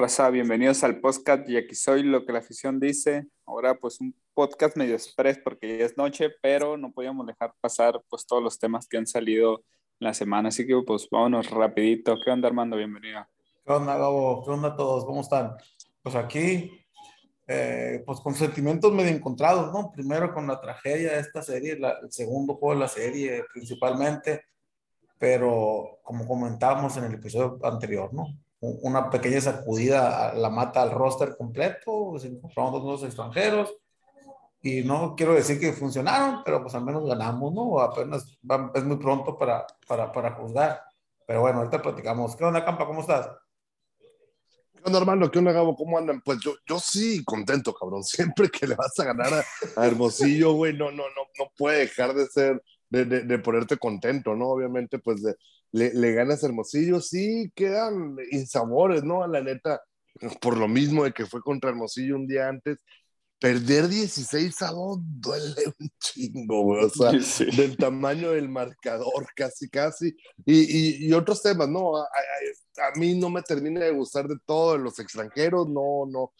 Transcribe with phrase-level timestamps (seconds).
[0.00, 3.26] Raza, bienvenidos al podcast y aquí soy lo que la afición dice.
[3.44, 8.00] Ahora pues un podcast medio express porque ya es noche, pero no podíamos dejar pasar
[8.08, 12.16] pues todos los temas que han salido en la semana, así que pues vámonos rapidito.
[12.24, 12.78] ¿Qué onda Armando?
[12.78, 13.26] Bienvenido.
[13.62, 14.42] ¿Qué onda Gabo?
[14.42, 15.04] ¿Qué onda a todos?
[15.04, 15.54] ¿Cómo están?
[16.02, 16.82] Pues aquí,
[17.46, 19.92] eh, pues con sentimientos medio encontrados, ¿no?
[19.92, 24.44] Primero con la tragedia de esta serie, la, el segundo juego de la serie principalmente,
[25.18, 28.28] pero como comentábamos en el episodio anterior, ¿no?
[28.60, 33.74] Una pequeña sacudida la mata al roster completo, se encontramos dos extranjeros
[34.62, 37.80] y no quiero decir que funcionaron, pero pues al menos ganamos, ¿no?
[37.80, 38.38] Apenas
[38.74, 40.82] es muy pronto para, para, para juzgar.
[41.26, 42.36] Pero bueno, ahorita platicamos.
[42.36, 42.86] ¿Qué onda, Campa?
[42.86, 43.30] ¿Cómo estás?
[44.74, 45.30] ¿Qué onda, hermano?
[45.30, 45.74] ¿Qué onda, Gabo?
[45.74, 46.20] ¿Cómo andan?
[46.20, 48.02] Pues yo, yo sí, contento, cabrón.
[48.04, 49.32] Siempre que le vas a ganar
[49.76, 53.78] a, Hermosillo, güey, no, no, no, no puede dejar de ser, de, de, de ponerte
[53.78, 54.48] contento, ¿no?
[54.48, 55.34] Obviamente, pues de,
[55.72, 59.22] le, le ganas Hermosillo, sí, quedan insabores, ¿no?
[59.22, 59.80] A la neta,
[60.40, 62.78] por lo mismo de que fue contra Hermosillo un día antes,
[63.40, 67.46] perder 16 a 2 duele un chingo, güey, o sea, sí.
[67.56, 71.96] del tamaño del marcador, casi, casi, y, y, y otros temas, ¿no?
[71.96, 76.32] A, a, a, mí no me termina de gustar de todo, los extranjeros, no, no,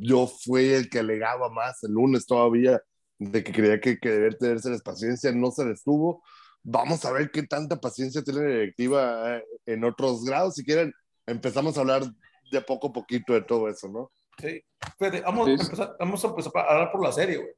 [0.00, 2.80] yo fui el que alegaba más el lunes todavía,
[3.18, 6.22] de que creía que, que deber tenerse paciencia, no se les tuvo,
[6.66, 10.54] vamos a ver qué tanta paciencia tiene la directiva eh, en otros grados.
[10.54, 10.92] Si quieren,
[11.24, 12.02] empezamos a hablar
[12.50, 14.10] de poco a poquito de todo eso, ¿no?
[14.38, 14.62] Sí,
[14.98, 15.52] Fede, vamos, sí.
[15.52, 17.50] A empezar, vamos a empezar a hablar por la serie, güey.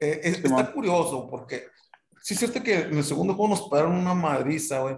[0.00, 0.72] Eh, es, está man.
[0.72, 1.68] curioso porque
[2.20, 4.96] sí es cierto que en el segundo juego nos pararon una madriza, güey.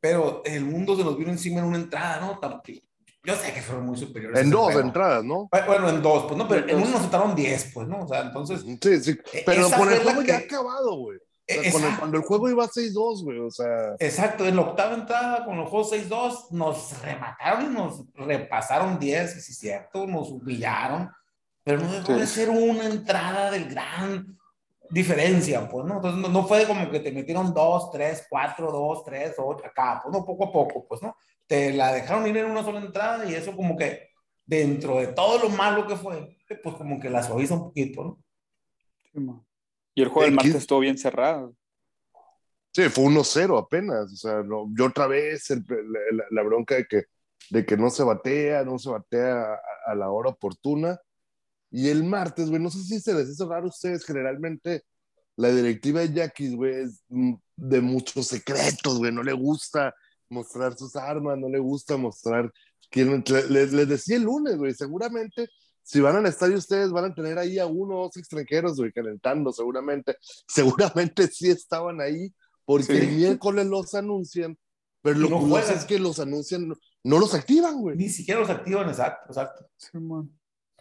[0.00, 2.40] Pero el mundo se nos vino encima en una entrada, ¿no?
[3.24, 4.40] Yo sé que fueron muy superiores.
[4.40, 5.48] En dos entradas, ¿no?
[5.64, 8.02] Bueno, en dos, pues no, pero en uno nos entraron diez, pues, ¿no?
[8.02, 8.62] O sea, entonces.
[8.82, 9.16] Sí, sí.
[9.46, 10.26] Pero con el juego que...
[10.26, 11.20] ya acabado, güey.
[11.46, 13.96] Cuando, cuando, el juego iba 6-2, güey, o sea.
[13.98, 19.32] Exacto, en la octava entrada, con el juego 6-2, nos remataron y nos repasaron 10,
[19.32, 21.10] si es cierto, nos humillaron,
[21.64, 22.20] pero no dejó sí.
[22.20, 24.38] de ser una entrada de gran
[24.88, 25.96] diferencia, pues, ¿no?
[25.96, 30.00] Entonces, no, no, fue como que te metieron 2, 3, 4, 2, 3, 8, acá,
[30.02, 31.16] pues, no, poco a poco, pues, ¿no?
[31.46, 34.10] Te la dejaron ir en una sola entrada y eso, como que
[34.44, 38.18] dentro de todo lo malo que fue, pues, como que la suaviza un poquito, ¿no?
[39.12, 39.42] Sí, man.
[39.94, 41.54] Y el juego del martes estuvo bien cerrado.
[42.72, 44.12] Sí, fue 1-0 apenas.
[44.12, 47.04] O sea, no, yo otra vez el, la, la, bronca de que,
[47.50, 50.98] de que no se batea, no se batea a, a la hora oportuna.
[51.70, 54.84] Y el martes, güey, no sé si se les hizo raro a ustedes, generalmente
[55.36, 59.94] la directiva de Yaquis, güey, es de muchos secretos, güey, no le gusta
[60.28, 62.52] mostrar sus armas, no le gusta mostrar
[62.90, 65.48] quién, les, les decía el lunes, güey, seguramente
[65.82, 68.92] si van al estadio ustedes van a tener ahí a uno o dos extranjeros, güey,
[68.92, 70.16] calentando seguramente.
[70.46, 72.32] Seguramente sí estaban ahí,
[72.64, 72.92] porque sí.
[72.96, 74.56] el miércoles los anuncian,
[75.02, 75.78] pero lo no curioso juegan.
[75.78, 77.96] es que los anuncian, no, no los activan, güey.
[77.96, 79.66] Ni siquiera los activan, exacto, exacto.
[79.76, 80.30] Sí, man.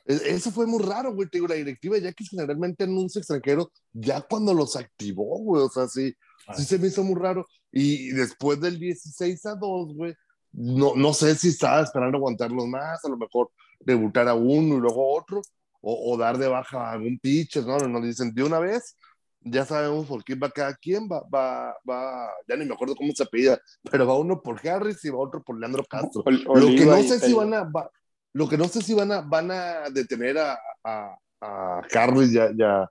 [0.05, 1.29] Eso fue muy raro, güey.
[1.29, 5.63] Te digo, la directiva ya que generalmente anuncia extranjeros ya cuando los activó, güey.
[5.63, 6.13] O sea, sí,
[6.47, 6.55] Ay.
[6.57, 7.45] sí se me hizo muy raro.
[7.71, 10.13] Y después del 16 a 2, güey,
[10.53, 13.51] no, no sé si estaba esperando aguantarlos más, a lo mejor
[13.85, 15.41] debutar a uno y luego otro,
[15.81, 17.77] o, o dar de baja a algún pitcher, ¿no?
[17.79, 18.97] Nos dicen de una vez,
[19.41, 23.11] ya sabemos por quién va cada quien, va, va, va, ya ni me acuerdo cómo
[23.13, 23.59] se apellida,
[23.89, 26.23] pero va uno por Harris y va otro por Leandro Castro.
[26.25, 27.89] O, lo que no sé si van a, va,
[28.33, 32.39] lo que no sé si van a, van a detener a, a, a Harris y
[32.39, 32.89] a, y, a,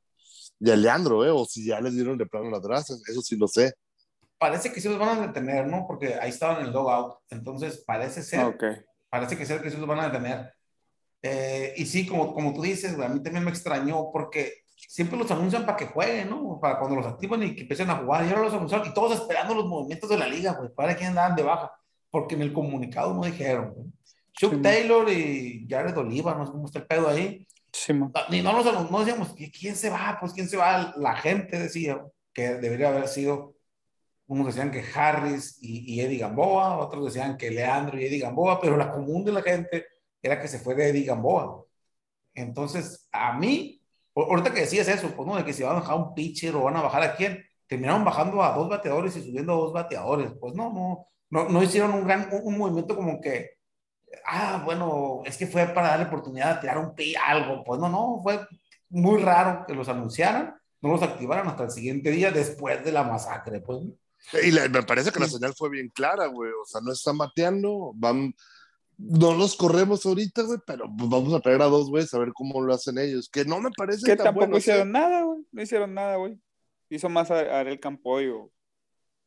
[0.58, 1.30] y a Leandro, ¿eh?
[1.30, 3.72] o si ya les dieron de plano las brazas, eso sí lo sé
[4.40, 5.84] parece que sí los van a detener, ¿no?
[5.86, 7.18] Porque ahí estaban en el logout.
[7.28, 8.76] Entonces, parece ser, okay.
[9.10, 10.54] parece que ser que sí los van a detener.
[11.22, 15.18] Eh, y sí, como, como tú dices, güey, a mí también me extrañó porque siempre
[15.18, 16.58] los anuncian para que jueguen, ¿no?
[16.60, 18.24] Para cuando los activan y que empiecen a jugar.
[18.24, 21.10] Y ahora los anunciaron y todos esperando los movimientos de la liga, güey, para quién
[21.10, 21.72] andaban de baja.
[22.10, 23.86] Porque en el comunicado no dijeron, güey.
[24.32, 27.46] Chuck sí, Taylor y Jared Oliva, no sé cómo está el pedo ahí.
[27.72, 27.92] Sí,
[28.30, 30.16] Ni no, nos, no decíamos, ¿quién se va?
[30.18, 30.94] Pues quién se va.
[30.96, 32.00] La gente decía
[32.32, 33.54] que debería haber sido
[34.26, 38.60] unos decían que Harris y, y, Eddie Gamboa, otros decían que Leandro y Eddie Gamboa,
[38.60, 39.86] pero la común de la gente
[40.22, 41.64] era que se fue de Eddie Gamboa.
[42.34, 43.82] Entonces, a mí,
[44.14, 46.62] ahorita que decías eso, pues no, de que si van a bajar un pitcher o
[46.64, 50.32] van a bajar a quién, terminaron bajando a dos bateadores y subiendo a dos bateadores.
[50.40, 53.60] Pues no, no, no, no hicieron un gran, un, un movimiento como que
[54.26, 57.62] ah, bueno, es que fue para darle oportunidad de tirar un pi, algo.
[57.64, 58.40] Pues no, no, fue
[58.88, 63.04] muy raro que los anunciaran, no los activaran hasta el siguiente día después de la
[63.04, 63.80] masacre, pues.
[64.42, 66.50] Y la- me parece que la señal fue bien clara, güey.
[66.50, 68.34] O sea, no están bateando, van.
[69.02, 72.32] No los corremos ahorita, güey, pero pues vamos a traer a dos güeyes a ver
[72.34, 73.28] cómo lo hacen ellos.
[73.30, 75.40] Que no me parece Que tan tampoco bueno, hicieron nada, güey.
[75.52, 76.38] No hicieron nada, güey.
[76.90, 78.50] Hizo más a- Ariel Campoyo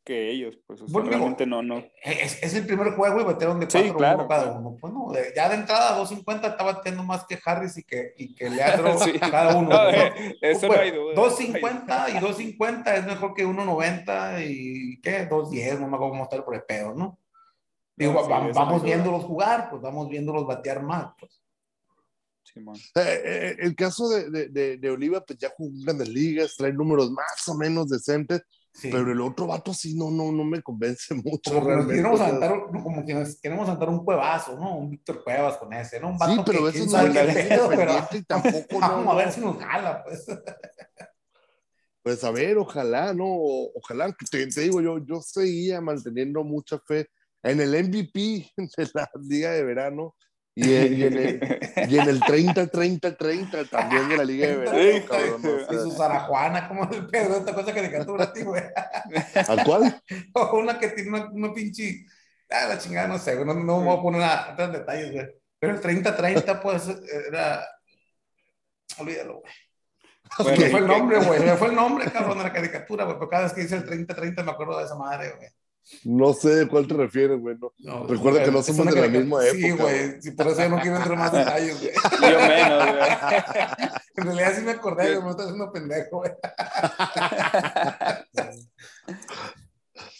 [0.04, 0.82] que ellos, pues.
[0.82, 1.82] O sea, Bueno, digo, realmente no, no.
[2.04, 4.58] Es, es el primer juego y batearon de Sí, 4 claro, cada claro.
[4.60, 4.76] uno.
[4.78, 8.34] Pues no, de- ya de entrada 250 está bateando más que Harris y que, y
[8.34, 9.18] que Leandro Sí.
[9.18, 9.70] cada uno.
[9.70, 9.90] No, ¿no?
[9.90, 11.14] eh, eso Pues, no hay duda.
[11.14, 15.24] 250 y 250 es mejor que 190 y ¿qué?
[15.26, 17.18] 210, no me acuerdo cómo está el prepeo, ¿no?
[17.96, 18.84] Digo, sí, vamos duda.
[18.84, 21.12] viéndolos jugar, pues vamos viéndolos batear más.
[21.18, 21.40] Pues.
[22.42, 22.76] Simón.
[22.76, 26.54] Eh, eh, el caso de, de, de, de Oliva, pues ya jugó en grandes ligas,
[26.56, 28.42] trae números más o menos decentes,
[28.76, 28.88] Sí.
[28.90, 31.94] pero el otro vato sí no, no, no me convence mucho como realmente.
[31.94, 34.76] queremos aventar, como que nos queremos aventar un cuevazo, ¿no?
[34.78, 36.08] Un Víctor Cuevas con ese, ¿no?
[36.10, 39.14] Un vato sí, pero que eso no es pedo, pero y tampoco vamos no, a
[39.14, 39.32] ver no.
[39.32, 40.26] si nos jala, pues.
[42.02, 43.26] Pues a ver, ojalá, ¿no?
[43.76, 47.06] Ojalá, te, te digo, yo, yo seguía manteniendo mucha fe
[47.44, 50.16] en el MVP de la Liga de Verano
[50.56, 55.06] y en, y en el, y en el 30-30-30 también de la Liga de Verano,
[55.06, 55.42] cabrón.
[55.44, 57.38] o Y su sea, Zarajuana, ¿cómo es el pedo?
[57.38, 58.62] Esta cosa caricatura a ti, güey.
[59.34, 60.00] ¿A cuál?
[60.32, 62.06] O una que tiene una, una pinche.
[62.50, 63.46] Ah, la chingada, no sé, güey.
[63.46, 64.22] No, no me voy a poner
[64.58, 65.26] en detalles, güey.
[65.58, 66.88] Pero el 30-30, pues,
[67.28, 67.66] era.
[68.98, 69.52] Olvídalo, güey.
[70.38, 71.56] Bueno, Se me ¿y fue el nombre, güey.
[71.56, 73.16] Fue el nombre, cabrón, de la caricatura, güey.
[73.16, 75.48] Pero cada vez que dice el 30-30 me acuerdo de esa madre, güey.
[76.04, 77.56] No sé de cuál te refieres, güey.
[77.58, 77.72] no.
[77.78, 80.22] No, Recuerda que no somos de la misma Sí, época, güey.
[80.22, 81.92] Sí, por eso yo no quiero entrar en más detalles, güey.
[82.32, 83.10] Yo menos, güey.
[84.16, 85.24] En realidad sí me acordé, güey.
[85.24, 86.30] Me estoy haciendo pendejo, güey.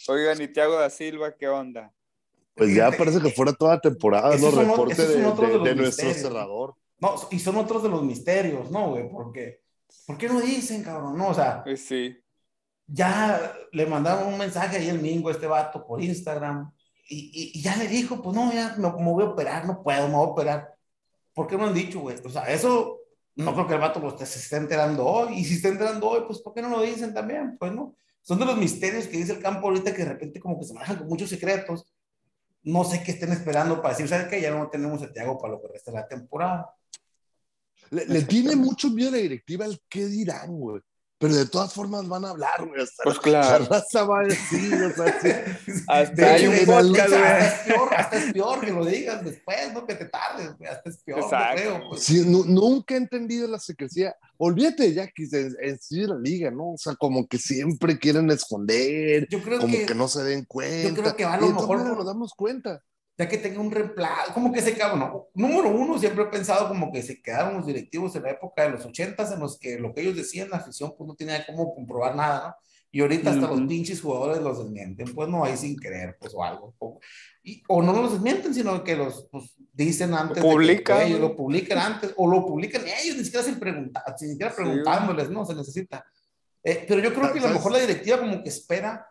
[0.07, 1.91] Oigan, y Thiago da Silva, ¿qué onda?
[2.55, 4.51] Pues ya parece que fuera toda temporada, ¿no?
[4.51, 6.75] Son- Reporte de, de- de los de nuestro cerrador.
[6.99, 9.09] No, y son otros de los misterios, ¿no, güey?
[9.09, 9.61] Porque,
[10.05, 11.17] ¿por qué no dicen, cabrón?
[11.17, 12.17] No, o sea, Pues sí.
[12.87, 16.71] Ya le mandaron un mensaje ahí el mingo a este vato por Instagram
[17.09, 19.81] y, y- y ya le dijo, pues no, ya me, me voy a operar, no
[19.83, 20.75] puedo, me voy a operar.
[21.33, 22.17] ¿Por qué no han dicho, güey?
[22.23, 22.99] O sea, eso
[23.35, 25.33] no creo que el vato pues, se esté enterando hoy.
[25.39, 27.57] Y si está enterando hoy, pues ¿por qué no lo dicen también?
[27.57, 27.95] Pues no.
[28.21, 30.73] Son de los misterios que dice el campo ahorita que de repente como que se
[30.73, 31.91] manejan con muchos secretos.
[32.63, 34.41] No sé qué estén esperando para decir, ¿sabes qué?
[34.41, 36.73] Ya no tenemos a Thiago para lo que resta de la temporada.
[37.91, 40.81] Le, le tiene mucho miedo la directiva al qué dirán, güey.
[41.17, 42.81] Pero de todas formas van a hablar, güey.
[42.81, 43.63] Hasta Pues la- claro.
[43.69, 45.29] La raza va a decir, o sea, sí.
[45.87, 49.95] Hasta hay un hasta, es peor, hasta es peor que lo digas después, no que
[49.95, 51.55] te tardes, güey, hasta es peor, yo Exacto.
[51.61, 51.89] creo.
[51.89, 52.03] pues.
[52.03, 54.13] Sí, nunca he entendido la secrecía.
[54.37, 56.71] Olvídate de Jackie, en, en sí de la liga, ¿no?
[56.73, 60.43] O sea, como que siempre quieren esconder, Yo creo como que, que, no se den
[60.43, 61.01] cuenta.
[61.01, 62.81] creo que va a lo mejor por- nos damos cuenta.
[63.17, 66.67] Ya que tenga un reemplazo, como que se cabrón, no, número uno, siempre he pensado
[66.67, 69.79] como que se quedaron los directivos en la época de los ochentas en los que
[69.79, 72.55] lo que ellos decían, la afición, pues no tenía cómo comprobar nada, ¿no?
[72.91, 73.57] Y ahorita hasta Ujú.
[73.59, 76.73] los pinches jugadores los desmienten, pues no hay sin querer, pues o algo.
[76.79, 76.99] O,
[77.43, 80.41] y- o no los desmienten, sino que los pues, dicen antes.
[80.41, 84.29] que- publican, ellos lo publican antes, o lo publican ellos, ni siquiera sin preguntar, sin
[84.31, 85.45] siquiera Sí, preguntándoles, ¿no?
[85.45, 86.05] Se necesita.
[86.63, 89.05] Eh, pero yo creo que a lo mejor la directiva como que espera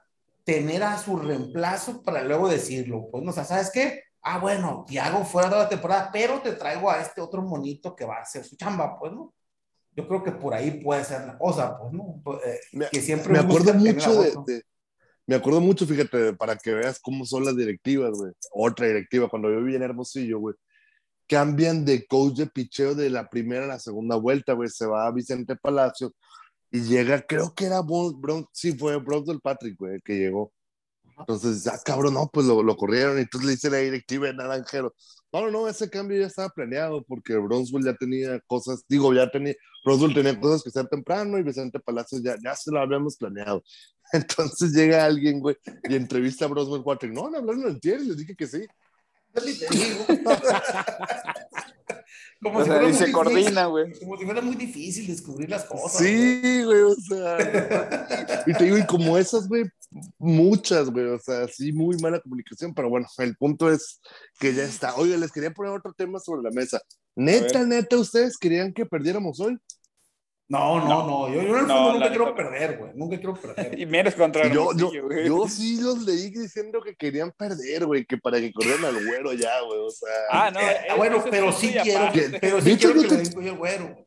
[0.44, 3.08] tener a su reemplazo para luego decirlo.
[3.10, 4.02] Pues no, o sea, ¿sabes qué?
[4.22, 8.04] Ah, bueno, Tiago fuera de la temporada, pero te traigo a este otro monito que
[8.04, 9.34] va a hacer su chamba, pues, ¿no?
[9.96, 12.20] Yo creo que por ahí puede ser la cosa, pues, ¿no?
[12.24, 14.62] Pues, eh, Me, que siempre me acuerdo mucho de, de-
[15.26, 18.32] Me acuerdo mucho, fíjate, para que veas cómo son las directivas, güey.
[18.52, 20.54] Otra directiva, cuando yo vivía en Hermosillo, güey.
[21.26, 24.68] Cambian de coach de picheo de la primera a la segunda vuelta, güey.
[24.68, 26.12] Se va a Vicente Palacios
[26.74, 30.18] y llega, creo que era Bron, Bron- sí, fue Bronx del Patrick, güey, el que
[30.18, 30.52] llegó.
[31.18, 34.34] Entonces, ya cabrón, no, pues lo, lo corrieron y entonces le dice la directiva de
[34.34, 34.92] Naranjero.
[35.32, 39.30] No, no, no, ese cambio ya estaba planeado porque Bronzeville ya tenía cosas, digo, ya
[39.30, 39.54] tenía,
[39.84, 43.62] Bronzeville tenía cosas que hacer temprano y Vicente Palacios ya, ya se lo habíamos planeado.
[44.12, 45.56] Entonces llega alguien, güey,
[45.88, 47.12] y entrevista a Bronzeville Patrick.
[47.12, 48.66] No, no hablaron en y les dije que sí.
[49.34, 50.06] Yo ni te digo.
[52.42, 53.92] Como O si sea, fuera y muy se difícil- coordina, güey.
[53.98, 55.98] Como si fuera muy difícil descubrir las cosas.
[56.02, 58.42] Sí, güey, o sea.
[58.46, 59.64] Y te digo, y como esas, güey,
[60.18, 64.00] muchas, güey, o sea, sí, muy mala comunicación, pero bueno, el punto es
[64.38, 64.94] que ya está.
[64.96, 66.80] Oiga, les quería poner otro tema sobre la mesa.
[67.16, 69.56] Neta, neta, ¿ustedes querían que perdiéramos hoy?
[70.48, 71.28] No, no, no.
[71.28, 72.34] Yo, yo en el No, fondo la nunca quiero neta no.
[72.50, 72.92] perder, güey.
[72.94, 73.78] Nunca quiero perder.
[73.80, 75.26] Y menos contra Yo, yo, Hermosillo, güey.
[75.26, 79.32] yo sí los leí diciendo que querían perder, güey, que para que corrieran al güero
[79.32, 80.08] ya, güey, o sea.
[80.30, 80.60] Ah, no.
[80.60, 83.56] Eh, eso bueno, pero sí quiero, que, pero sí quiero yo que te- le al
[83.56, 84.06] güero.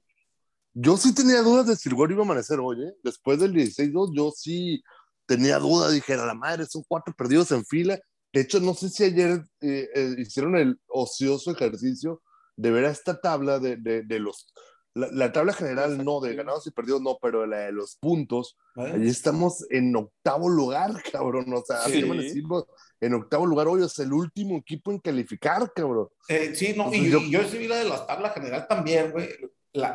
[0.79, 2.93] Yo sí tenía dudas de si el güero iba a amanecer hoy, ¿eh?
[3.03, 4.83] Después del 16-2, yo sí
[5.25, 5.91] tenía dudas.
[5.91, 7.99] Dije, a la madre, son cuatro perdidos en fila.
[8.31, 12.21] De hecho, no sé si ayer eh, eh, hicieron el ocioso ejercicio
[12.55, 14.53] de ver a esta tabla de, de, de los...
[14.97, 18.57] La, la, tabla general no, de ganados y perdidos no, pero la de los puntos.
[18.75, 18.91] ¿Eh?
[18.95, 21.53] Allí estamos en octavo lugar, cabrón.
[21.53, 22.01] O sea, sí.
[22.01, 22.65] decimos,
[22.99, 26.09] en octavo lugar hoy es el último equipo en calificar, cabrón.
[26.27, 29.29] Eh, sí, no, y, yo, yo sí vi la de la tabla general también, güey.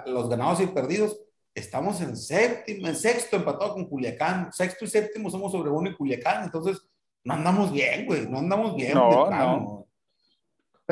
[0.07, 1.21] los ganados y perdidos.
[1.55, 4.53] Estamos en séptimo, en sexto, empatado con Culiacán.
[4.53, 6.45] Sexto y séptimo somos sobre uno y Culiacán.
[6.45, 6.81] Entonces,
[7.25, 8.29] no andamos bien, güey.
[8.29, 8.95] No andamos bien.
[8.95, 9.87] No, no.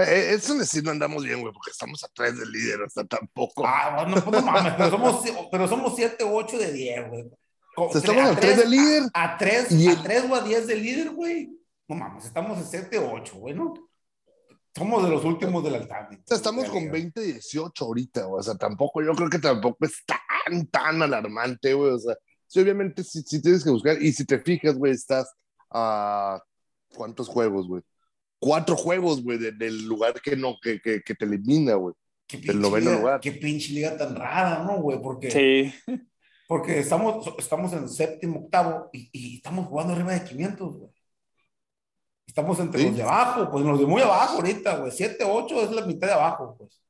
[0.03, 3.65] Eh, eso decir no andamos bien, güey, porque estamos a tres del líder, hasta tampoco.
[3.67, 7.31] Ah, no, pues no mames, pero somos, pero somos siete u ocho de diez, güey.
[7.77, 9.03] O sea, estamos a, tres del líder.
[9.15, 11.51] A, a tres, y a tres o a diez del líder, güey.
[11.89, 13.75] No mames, estamos en siete u ocho, güey, ¿no?
[14.77, 16.09] Somos de los últimos del altar.
[16.13, 18.41] O sea, estamos con 20, 18 ahorita, güey.
[18.41, 21.91] O sea, tampoco, yo creo que tampoco es tan, tan alarmante, güey.
[21.91, 22.15] O sea,
[22.47, 24.01] sí, obviamente sí, sí tienes que buscar.
[24.01, 25.33] Y si te fijas, güey, estás
[25.71, 26.41] a.
[26.95, 27.83] ¿Cuántos juegos, güey?
[28.41, 31.95] Cuatro juegos, güey, de, del lugar que no, que, que, que te elimina, güey.
[32.33, 33.21] Del noveno liga, lugar.
[33.21, 35.01] Qué pinche liga tan rara, ¿no, güey?
[35.01, 35.75] Porque, sí.
[36.49, 40.91] porque estamos, estamos en séptimo, octavo y, y estamos jugando arriba de 500, güey.
[42.27, 42.87] Estamos entre ¿Sí?
[42.87, 44.93] los de abajo, pues los de muy abajo ahorita, güey.
[44.93, 46.81] 7, 8 es la mitad de abajo, pues.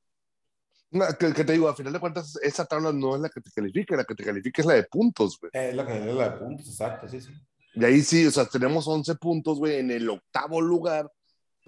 [0.90, 3.40] No, que, que, te digo, a final de cuentas, esa tabla no es la que
[3.40, 5.50] te califica, la que te califica es la de puntos, güey.
[5.54, 7.33] Es la que es la de puntos, exacto, sí, sí.
[7.75, 11.11] Y ahí sí, o sea, tenemos 11 puntos, güey, en el octavo lugar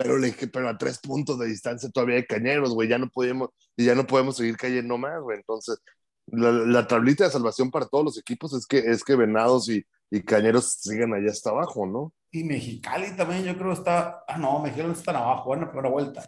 [0.02, 3.50] pero, le, pero a tres puntos de distancia todavía hay cañeros, güey, ya no podemos,
[3.76, 5.38] y ya no podemos seguir cayendo más, güey.
[5.38, 5.78] Entonces,
[6.26, 9.84] la, la, tablita de salvación para todos los equipos es que, es que Venados y,
[10.10, 12.12] y Cañeros sigan allá hasta abajo, ¿no?
[12.30, 16.26] Y Mexicali también, yo creo está, ah, no, Mexicali está abajo, a primera vuelta.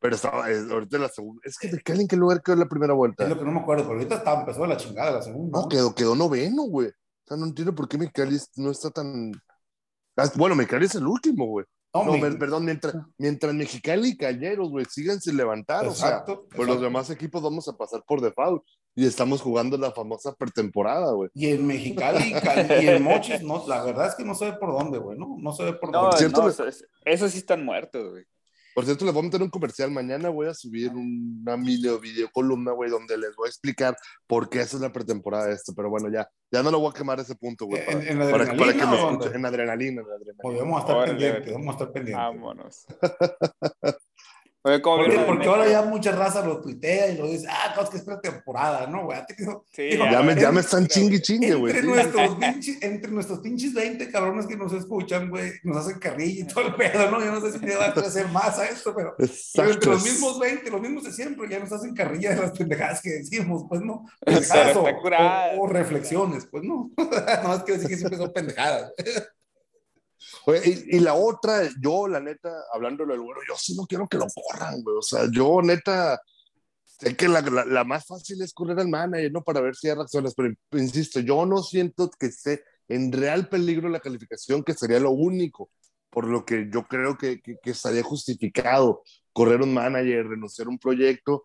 [0.00, 2.92] Pero estaba, es, ahorita la segunda, es que Mexicali en qué lugar quedó la primera
[2.92, 3.24] vuelta.
[3.24, 5.60] Es lo que no me acuerdo, pero ahorita está, empezó la chingada la segunda.
[5.60, 6.88] No, quedó, quedó noveno, güey.
[6.88, 9.32] O sea, no entiendo por qué Mexicali no está tan...
[10.36, 11.66] Bueno, Mexicali es el último, güey.
[11.94, 12.30] No, no me...
[12.32, 16.80] perdón, mientras, mientras Mexicali y Cañeros, güey, sigan sin levantar, exacto, o sea, pues los
[16.80, 21.30] demás equipos vamos a pasar por default y estamos jugando la famosa pretemporada, güey.
[21.34, 22.34] Y en Mexicali
[22.80, 25.36] y en Mochis, no, la verdad es que no sé por dónde, güey, ¿no?
[25.38, 26.16] No sé por no, dónde.
[26.18, 26.42] ¿Cierto?
[26.42, 28.24] No, esos eso sí están muertos, güey.
[28.74, 29.90] Por cierto, les voy a meter un comercial.
[29.90, 34.48] Mañana voy a subir una video, video columna, güey, donde les voy a explicar por
[34.48, 35.72] qué esa es la pretemporada de esto.
[35.74, 37.82] Pero bueno, ya, ya no lo voy a quemar ese punto, güey.
[37.86, 39.34] ¿En, en para, para, para, que me escuchen.
[39.34, 40.38] En adrenalina, en adrenalina.
[40.42, 42.24] Pues vamos a estar pendientes, vamos a estar pendientes.
[42.24, 42.86] Vámonos.
[44.64, 47.82] Oye, ¿cómo porque, porque ahora ya mucha raza lo tuitea y lo dice, ah, no,
[47.82, 49.18] es que es pretemporada, ¿no, güey?
[49.72, 51.74] Sí, digo, ya, me, ya me están chingue chingue, güey.
[51.74, 56.42] Entre, nuestros pinches, entre nuestros pinches 20 cabrones que nos escuchan, güey, nos hacen carrilla
[56.42, 57.24] y todo el pedo, ¿no?
[57.24, 60.04] Yo no sé si me va a crecer más a esto, pero, pero, entre los
[60.04, 63.64] mismos 20, los mismos de siempre, ya nos hacen carrilla de las pendejadas que decimos,
[63.68, 64.06] pues, ¿no?
[64.24, 66.88] Pendejadas o, o, o, reflexiones, pues, ¿no?
[67.42, 68.92] no es que decir que siempre son pendejadas.
[70.46, 74.08] Oye, y, y, la otra, yo, la neta, hablándolo del güero, yo sí no quiero
[74.08, 74.96] que lo corran, güey.
[74.96, 76.20] O sea, yo, neta,
[76.84, 79.42] sé que la, la, la, más fácil es correr al manager, ¿no?
[79.42, 83.88] Para ver si hay reacciones, pero insisto, yo no siento que esté en real peligro
[83.88, 85.70] la calificación, que sería lo único,
[86.10, 89.02] por lo que yo creo que, que, que estaría justificado
[89.32, 91.44] correr un manager, renunciar a un proyecto,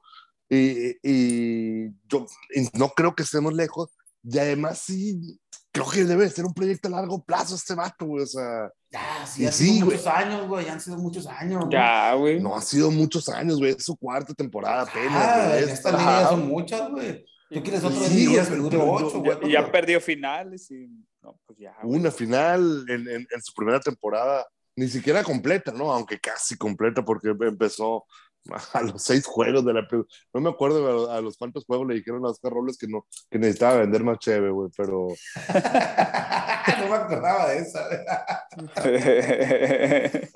[0.49, 2.25] y, y yo
[2.73, 3.96] no creo que estemos lejos,
[4.29, 5.39] y además sí,
[5.71, 8.69] creo que debe ser un proyecto a largo plazo este vato, güey, o sea.
[8.91, 10.15] Ya, sí, ha sido sí, muchos güey.
[10.15, 11.65] años, güey, ya han sido muchos años.
[11.69, 12.39] Ya, güey.
[12.41, 15.13] No, ha sido muchos años, güey, es su cuarta temporada apenas.
[15.13, 17.25] Ah, en esta liga ya son muchas, güey.
[17.49, 19.37] Tú quieres otras sí, que dure ocho, güey.
[19.43, 20.89] Y ya perdió finales y,
[21.21, 21.73] no, pues ya.
[21.81, 21.99] Güey.
[21.99, 25.93] Una final en, en, en su primera temporada, ni siquiera completa, ¿no?
[25.93, 28.03] Aunque casi completa porque empezó
[28.73, 29.87] a los seis juegos de la
[30.33, 33.39] no me acuerdo a, los cuántos juegos le dijeron a Oscar Robles que no que
[33.39, 35.07] necesitaba vender más chévere güey pero
[36.79, 37.87] no me acordaba de esa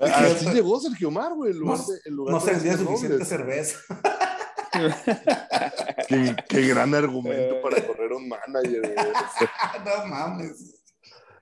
[0.00, 1.76] así llegó Sergio Mar güey no,
[2.30, 3.78] no se vendía suficiente cerveza.
[6.08, 8.94] Qué, qué, gran argumento para correr un manager
[9.84, 10.82] no mames.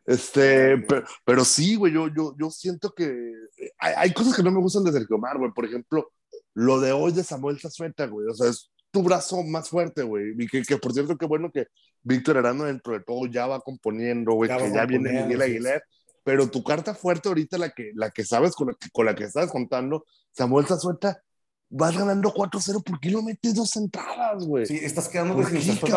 [0.04, 3.32] Este, pero, pero sí, güey, yo, yo, yo siento que
[3.78, 5.52] hay, hay, cosas que no me gustan de Sergio Mar, güey.
[5.52, 6.10] Por ejemplo,
[6.54, 10.34] lo de hoy de Samuel Zazueta, güey, o sea, es tu brazo más fuerte, güey.
[10.38, 11.66] Y que, que, por cierto, qué bueno que
[12.02, 15.82] Víctor Arano dentro de todo ya va componiendo, güey, que ya viene Miguel Aguilar.
[16.22, 19.14] Pero tu carta fuerte ahorita, la que, la que sabes, con la que, con la
[19.14, 21.22] que estás contando, Samuel Zazueta,
[21.70, 24.66] vas ganando 4-0, ¿por qué no metes dos entradas, güey?
[24.66, 25.36] Sí, estás quedando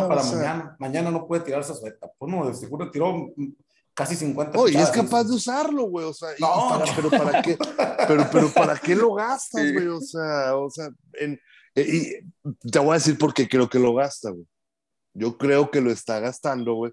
[0.08, 0.76] para mañana.
[0.80, 2.12] Mañana no puede tirar Zazueta.
[2.18, 3.34] Pues no, de seguro tiró
[3.94, 7.42] casi 50 oh, y es capaz de usarlo, güey, o sea, no, para, pero para
[7.42, 7.58] qué,
[8.08, 11.40] pero, pero para qué lo gastas, güey, o sea, o sea, en,
[11.76, 12.22] y
[12.70, 14.46] te voy a decir por qué creo que lo gasta, güey.
[15.14, 16.92] Yo creo que lo está gastando, güey,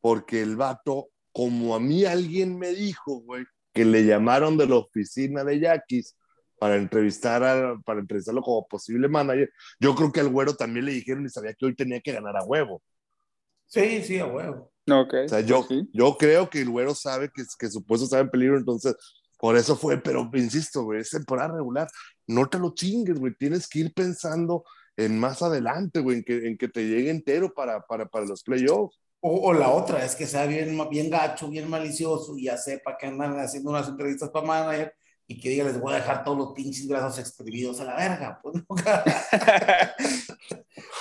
[0.00, 4.76] porque el vato, como a mí alguien me dijo, güey, que le llamaron de la
[4.76, 6.16] oficina de Yaquis
[6.58, 9.50] para entrevistar a, para entrevistarlo como posible manager.
[9.78, 12.36] Yo creo que al güero también le dijeron y sabía que hoy tenía que ganar
[12.36, 12.82] a huevo.
[13.66, 14.72] Sí, sí, a huevo.
[14.88, 15.88] Okay, o sea, yo, sí.
[15.92, 18.94] yo creo que el güero sabe que, que su puesto está en peligro, entonces
[19.38, 21.88] por eso fue, pero insisto, güey, es temporada regular,
[22.26, 24.64] no te lo chingues, güey, tienes que ir pensando
[24.96, 28.42] en más adelante, güey, en que, en que te llegue entero para, para, para los
[28.42, 28.98] playoffs.
[29.20, 32.96] O, o, la otra es que sea bien, bien gacho, bien malicioso y ya sepa
[32.96, 34.94] que andan haciendo unas entrevistas para manager
[35.28, 38.38] y que diga, les voy a dejar todos los pinches brazos exprimidos a la verga.
[38.42, 38.64] Pues, ¿no?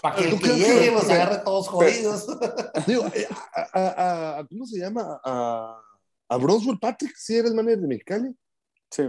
[0.02, 2.26] para que el que llegue los agarre todos jodidos.
[2.88, 5.20] Digo, eh, a, a, a, ¿cómo se llama?
[5.24, 5.80] A,
[6.30, 8.36] a Bronswell Patrick, ¿sí era el manager de Mexicali?
[8.90, 9.04] Sí.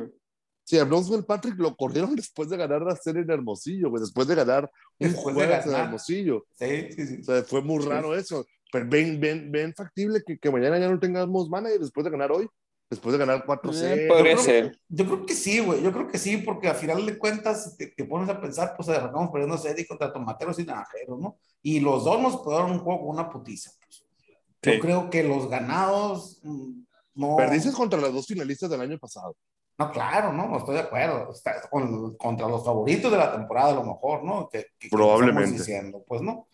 [0.65, 4.27] Sí, a Bronswell Patrick lo corrieron después de ganar la serie en Hermosillo, güey, después
[4.27, 5.51] de ganar un juego en.
[5.51, 6.45] Hermosillo.
[6.55, 7.19] Sí, sí, sí.
[7.21, 8.45] O sea, fue muy raro eso.
[8.73, 12.33] Pero ven, ven, ven factible que, que mañana ya no tengamos manager después de ganar
[12.33, 12.49] hoy,
[12.89, 13.97] después de ganar 4-0.
[13.97, 14.79] Eh, podría yo creo, ser.
[14.89, 15.83] Yo creo que sí, güey.
[15.83, 18.75] Yo creo que sí, porque al final de cuentas, si te, te pones a pensar,
[18.77, 21.39] pues arrancamos perdiendo serie contra tomateros y naranjeros, ¿no?
[21.63, 23.71] Y los dos nos pudieron un juego con una putiza.
[23.81, 24.05] Pues.
[24.77, 26.81] Yo creo que los ganados mm,
[27.15, 27.37] no.
[27.37, 29.37] Perdiste contra las dos finalistas del año pasado.
[29.79, 31.31] No, claro, no, no estoy de acuerdo.
[31.33, 34.49] Está con- contra los favoritos de la temporada, a lo mejor, ¿no?
[34.49, 35.43] Que, que- que Probablemente.
[35.43, 36.49] estamos diciendo, pues, ¿no?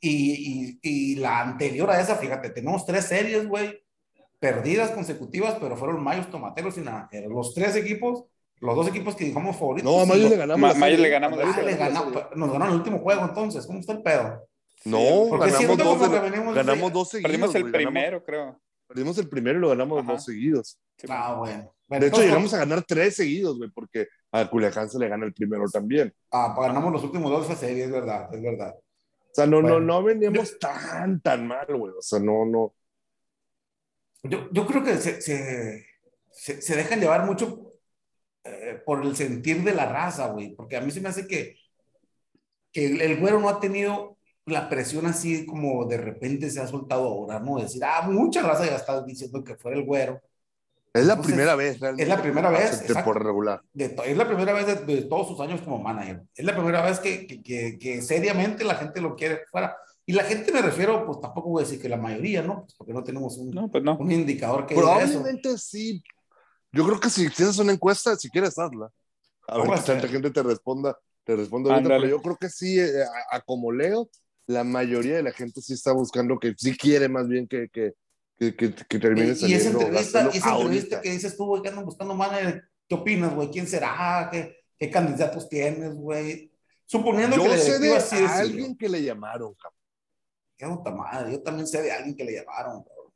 [0.00, 3.83] Y, y, y la anterior a esa, fíjate, tenemos tres series, güey,
[4.44, 7.32] perdidas consecutivas, pero fueron Mayos, Tomateros y Naranjeros.
[7.32, 8.24] Los tres equipos,
[8.60, 9.90] los dos equipos que dijimos favoritos.
[9.90, 10.60] No, a Mayo y- le ganamos.
[10.60, 11.02] Ma- la Mayo serie.
[11.06, 14.02] le ganamos Ah, Mayo le ganamos nos ganaron el último juego, entonces, ¿cómo está el
[14.02, 14.46] pedo?
[14.84, 14.98] No,
[15.30, 17.30] Porque ganamos dos, como que venimos ganamos dos seguidos.
[17.30, 18.60] Perdimos el güey, ganamos- primero, creo.
[18.86, 20.12] perdimos el primero y lo ganamos Ajá.
[20.12, 20.78] dos seguidos.
[21.08, 21.72] Ah, bueno.
[21.88, 25.24] De hecho, entonces, llegamos a ganar tres seguidos, güey, porque a Culiacán se le gana
[25.24, 26.12] el primero también.
[26.32, 28.74] ah, ganamos los últimos dos de esa serie, es verdad, es verdad.
[28.76, 29.80] O sea, no, Bueno.
[29.80, 31.92] no, no veníamos tan, tan mal, güey.
[31.98, 32.74] O sea, no, no.
[34.24, 35.86] Yo, yo creo que se, se,
[36.30, 37.70] se, se dejan llevar mucho
[38.44, 41.56] eh, por el sentir de la raza, güey, porque a mí se me hace que,
[42.72, 46.66] que el, el güero no ha tenido la presión así como de repente se ha
[46.66, 47.58] soltado ahora, ¿no?
[47.58, 50.20] Decir, ah, mucha raza ya está diciendo que fuera el güero.
[50.92, 52.02] Es la Entonces, primera vez, realmente.
[52.02, 53.62] es la primera vez, temporada regular.
[53.72, 56.22] De es la primera vez de, de todos sus años como manager.
[56.34, 59.76] Es la primera vez que, que, que, que seriamente la gente lo quiere fuera.
[60.06, 62.62] Y la gente me refiero, pues tampoco voy a decir que la mayoría, ¿no?
[62.62, 63.96] Pues porque no tenemos un, No, pues no.
[63.96, 65.12] un indicador que diga eso.
[65.12, 66.02] Probablemente sí.
[66.72, 68.90] Yo creo que si tienes una encuesta, si quieres, hazla.
[69.46, 70.96] A ver tanta gente te responda.
[71.24, 74.10] Te responde ahorita, pero yo creo que sí, eh, a, a como leo,
[74.46, 77.94] la mayoría de la gente sí está buscando que sí quiere más bien que, que,
[78.38, 81.62] que, que, que termine Y, y esa entrevista, y esa entrevista que dices tú, güey,
[81.62, 83.48] que andan buscando manager, ¿qué opinas, güey?
[83.50, 84.28] ¿Quién será?
[84.30, 86.52] ¿Qué, qué candidatos tienes, güey?
[86.84, 89.83] Suponiendo que Yo la sé de sí alguien que le llamaron, cabrón.
[90.56, 93.12] Qué puta madre, yo también sé de alguien que le llamaron, cabrón.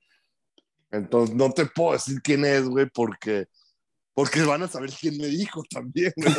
[0.90, 3.46] Entonces no te puedo decir quién es, güey, porque,
[4.14, 6.12] porque van a saber quién me dijo también.
[6.16, 6.28] güey.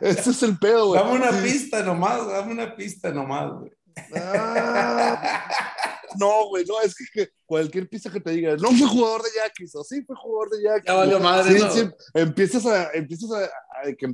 [0.00, 1.02] Ese es el pedo, güey.
[1.02, 3.72] Dame una pista nomás, dame una pista nomás, güey.
[4.14, 5.71] Ah,
[6.18, 9.74] no, güey, no, es que, cualquier pista que te diga, no fue jugador de Yaquis,
[9.74, 10.84] o sí fue jugador de Yaquis.
[10.86, 11.70] Ya valió madre, Sí, ¿no?
[11.70, 11.80] sí,
[12.14, 13.44] empiezas a, empiezas a,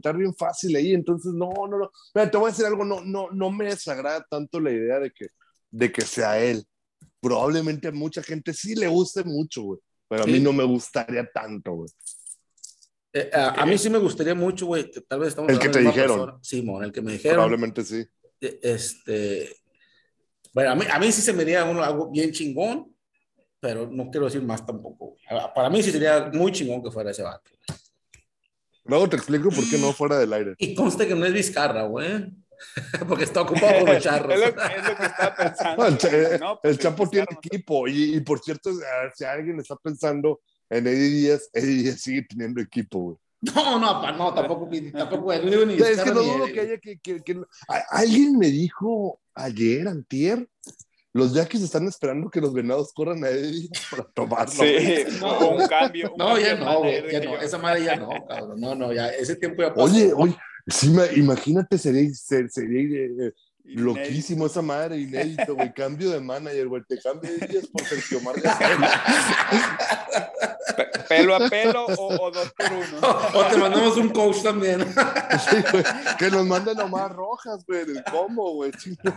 [0.08, 1.90] a bien fácil ahí, entonces no, no, no.
[2.14, 5.10] Mira, te voy a decir algo, no, no, no me desagrada tanto la idea de
[5.12, 5.28] que,
[5.70, 6.64] de que sea él.
[7.20, 10.40] Probablemente a mucha gente sí le guste mucho, güey, pero a mí Sí.
[10.40, 11.88] no me gustaría tanto, güey.
[13.12, 15.80] Eh, a, a mí sí me gustaría mucho, güey, tal vez estamos El que te
[15.80, 16.18] dijeron.
[16.18, 17.36] persona- Simón, el que me dijeron.
[17.36, 18.04] Probablemente sí.
[18.40, 19.56] Eh, Este,
[20.58, 22.92] bueno, a mí, a mí sí se me haría uno, algo bien chingón,
[23.60, 25.14] pero no quiero decir más tampoco.
[25.30, 27.48] Ah, Para mí sí sería muy chingón que fuera ese vato.
[28.82, 30.54] Luego te explico por qué no fuera del aire.
[30.58, 32.34] Y conste que no es Vizcarra, güey.
[33.08, 34.34] Porque está ocupado con los charros.
[34.34, 35.76] Es lo, es lo que estaba pensando.
[35.76, 38.72] No, el, No, pues, el Chapo tiene Vizcarra, equipo y, y, por cierto,
[39.14, 43.16] si alguien está pensando en Eddie Díaz, Eddie Díaz sigue teniendo equipo, güey.
[43.40, 46.46] No, no, pa- no, tampoco, tampoco, no digo ni O sea, es que no dudo
[46.46, 47.40] que haya que, que- que-
[47.90, 50.48] Alguien me dijo ayer, antier,
[51.12, 54.52] los Yaquis están esperando que los venados corran a Eddie para tomarlo.
[54.52, 54.64] Sí,
[55.22, 56.10] o un cambio.
[56.12, 58.60] un No, ya cambio no, de güey, ya no, yo- esa madre ya no, cabrón,
[58.60, 59.84] no, no, ya, ese tiempo ya pasó.
[59.84, 63.32] Oye, oye, sí, me- imagínate, sería, ser- sería eh,
[63.68, 63.84] Inédito.
[63.84, 65.72] loquísimo esa madre, inédito, güey.
[65.74, 66.82] Cambio de manager, güey.
[66.88, 68.42] Te cambio de Díaz por Sergio Marcos.
[70.76, 73.00] Pe- Pelo a pelo o, o dos por uno.
[73.34, 74.80] O te mandamos un coach también.
[74.82, 75.84] Sí, güey,
[76.18, 77.84] que nos manden nomás rojas, güey.
[78.10, 78.70] ¿Cómo, güey?
[78.72, 79.14] Chingas.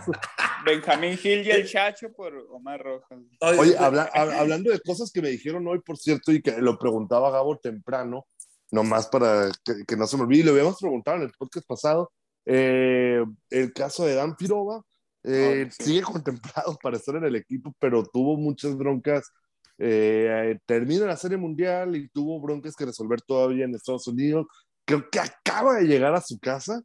[0.64, 3.18] Benjamín Gil y el Chacho por Omar Rojas.
[3.40, 6.78] Oye, habla- hab- hablando de cosas que me dijeron hoy, por cierto, y que lo
[6.78, 8.26] preguntaba Gabo temprano,
[8.70, 11.66] nomás para que, que no se me olvide, y lo habíamos preguntado en el podcast
[11.66, 12.10] pasado,
[12.46, 14.82] eh, el caso de Dan Pirova
[15.24, 15.84] eh, Oh, sí.
[15.84, 19.30] sigue contemplado para estar en el equipo, pero tuvo muchas broncas
[19.84, 24.46] eh, termina la Serie Mundial y tuvo broncas que resolver todavía en Estados Unidos.
[24.84, 26.82] Creo que acaba de llegar a su casa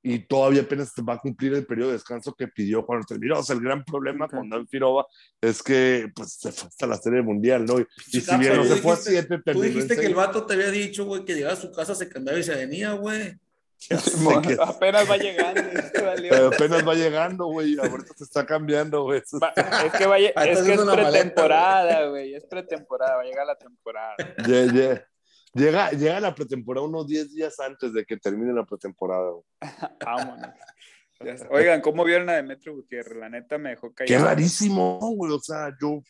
[0.00, 3.40] y todavía apenas va a cumplir el periodo de descanso que pidió cuando terminó.
[3.40, 5.06] O sea, el gran problema con Dan Firova
[5.40, 7.80] es que pues, se fue hasta la Serie Mundial, ¿no?
[7.80, 10.54] Y, y si bien no se fue a siete, Tú dijiste que el vato te
[10.54, 13.34] había dicho, güey, que llegaba a su casa, se cambiaba y se venía, güey.
[13.88, 15.60] Que- Apenas va llegando.
[16.30, 17.76] pero apenas va llegando, güey.
[17.78, 19.22] Ahorita se está cambiando, güey.
[19.42, 19.52] Va-
[19.84, 22.34] es que, va Ah, es, que la pretemporada, güey.
[22.34, 24.14] Es pretemporada, va a llegar la temporada.
[24.38, 25.04] Lle- lle-
[25.54, 29.30] Llega, llega la pretemporada unos 10 días antes de que termine la pretemporada.
[29.30, 29.44] güey.
[30.04, 30.50] Vámonos.
[31.50, 33.16] Oigan, ¿cómo vieron a Demetrio Gutiérrez?
[33.16, 34.24] La neta me dejó Qué callado.
[34.26, 35.32] rarísimo, güey.
[35.32, 36.02] O sea, yo.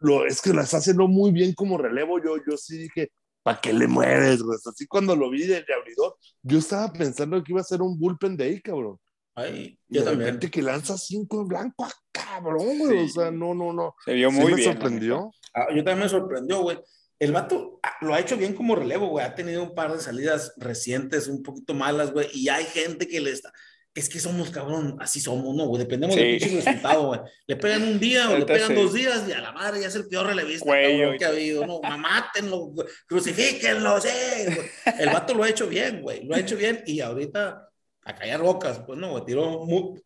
[0.00, 2.18] Lo, es que la está haciendo muy bien como relevo.
[2.22, 3.12] Yo, yo sí dije,
[3.48, 4.58] ¿para qué le mueres, güey?
[4.64, 7.98] Así cuando lo vi de, de abridor, yo estaba pensando que iba a ser un
[7.98, 8.98] bullpen de ahí, cabrón.
[9.34, 10.26] Ay, Y yo de también.
[10.26, 13.04] repente que lanza cinco en blanco, ah, cabrón, güey.
[13.04, 13.12] O Sí.
[13.14, 13.94] sea, no, no, no.
[14.04, 14.72] Se vio Sí muy me bien.
[14.72, 15.30] sorprendió.
[15.54, 16.78] Ah, yo también me sorprendió, güey.
[17.20, 19.24] El vato ah, lo ha hecho bien como relevo, güey.
[19.24, 22.28] Ha tenido un par de salidas recientes, un poquito malas, güey.
[22.34, 23.52] Y hay gente que le está.
[23.94, 25.80] Es que somos, cabrón, así somos, ¿no, güey?
[25.82, 26.22] Dependemos Sí.
[26.22, 27.20] del pinche resultado, güey.
[27.46, 28.74] Le pegan un día o le pegan sí.
[28.74, 31.66] dos días y a la madre ya es el peor relevista cabrón, que ha habido,
[31.66, 31.80] ¿no?
[31.80, 32.86] Mátenlo, güey.
[33.08, 34.08] crucifíquenlo, sí.
[34.44, 34.68] güey.
[35.00, 36.24] El vato lo ha hecho bien, güey.
[36.24, 37.68] Lo ha hecho bien y ahorita
[38.04, 39.24] a callar bocas, pues no, güey.
[39.24, 40.00] Tiró muy.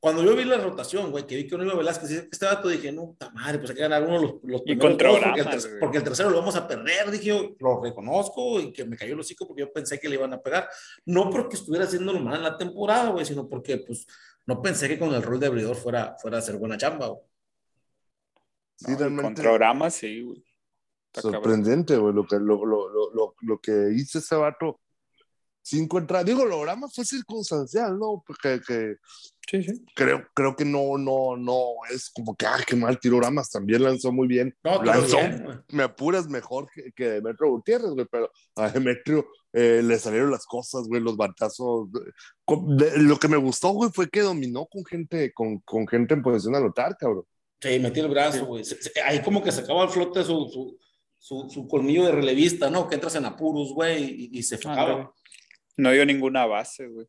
[0.00, 2.92] Cuando yo vi la rotación, güey, que vi que uno iba Velázquez, este vato, dije,
[2.92, 5.78] no, puta madre, pues hay que ganar uno los, los Y primeros con dos, porque,
[5.80, 9.14] porque el tercero lo vamos a perder, dije yo, lo reconozco y que me cayó
[9.14, 10.68] el hocico porque yo pensé que le iban a pegar.
[11.04, 14.06] No porque estuviera haciéndolo mal en la temporada, güey, sino porque, pues,
[14.46, 17.22] no pensé que con el rol de abridor fuera, fuera a hacer buena chamba, güey.
[18.76, 19.42] Sí, No, realmente.
[19.42, 20.44] Con sí, güey.
[21.06, 21.42] Está cabrón.
[21.42, 24.80] Sorprendente, güey, lo que, lo, lo, lo, lo, lo que hizo ese vato.
[25.60, 26.24] Cinco entradas.
[26.24, 28.22] Digo, lo Rama fue circunstancial, ¿no?
[28.24, 28.96] Porque que,
[29.50, 29.82] Sí, sí.
[29.94, 31.58] creo, creo que no, no, no
[31.90, 33.50] es como que, ah, qué mal tiró Ramas.
[33.50, 34.54] También lanzó muy bien.
[34.62, 35.56] No, lanzó, bien, güey.
[35.70, 40.44] me apuras mejor que, que Demetrio Gutiérrez, güey, pero a Demetrio eh, le salieron las
[40.44, 41.88] cosas, güey, los batazos.
[42.44, 46.12] Con- de- lo que me gustó, güey, fue que dominó con gente, con, con gente
[46.12, 47.24] en posición a anotar, cabrón.
[47.60, 48.62] Sí, metió el brazo, güey.
[49.06, 50.78] Ahí como que sacaba al flote su, su,
[51.18, 52.86] su, su colmillo de relevista, ¿no?
[52.86, 55.12] Que entras en apuros, güey, y, y se fijaba.
[55.78, 57.06] No dio ninguna base, güey.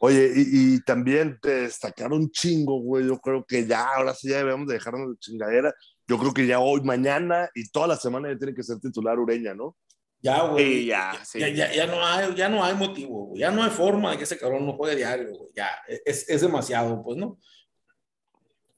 [0.00, 3.06] Oye, y, y también te destacaron chingo, güey.
[3.06, 5.74] Yo creo que ya, ahora sí ya debemos de dejarnos de chingadera.
[6.06, 9.18] Yo creo que ya hoy, mañana y toda la semana ya tiene que ser titular
[9.18, 9.76] Ureña, ¿no?
[10.20, 10.64] Ya, güey.
[10.80, 11.38] Sí, ya, sí.
[11.38, 13.40] Ya, ya, ya no hay, ya no hay motivo, güey.
[13.40, 15.50] Ya no hay forma de que ese cabrón no juegue diario, güey.
[15.54, 15.68] Ya,
[16.04, 17.38] es, es demasiado, pues, ¿no?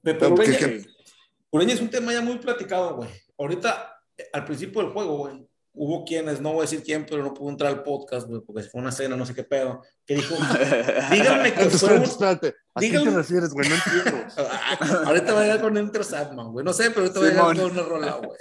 [0.03, 0.87] Pe- Pero, Pero, ¿qué- Ureña,
[1.51, 3.09] Ureña es un tema ya muy platicado, güey.
[3.39, 7.23] Ahorita, eh, al principio del juego, güey, hubo quienes, no voy a decir quién, pero
[7.23, 10.17] no pudo entrar al podcast, güey, porque fue una cena, no sé qué pedo, que
[10.17, 10.35] dijo,
[11.11, 12.03] díganme que fue un...
[12.03, 12.55] espérate.
[12.75, 13.69] ¿A qué dígame- te refieres, güey?
[13.69, 14.27] No entiendo.
[14.37, 16.65] Ah, Ahorita va a llegar con Enter Sandman, güey.
[16.65, 18.39] No sé, pero ahorita va a llegar con una rola, güey.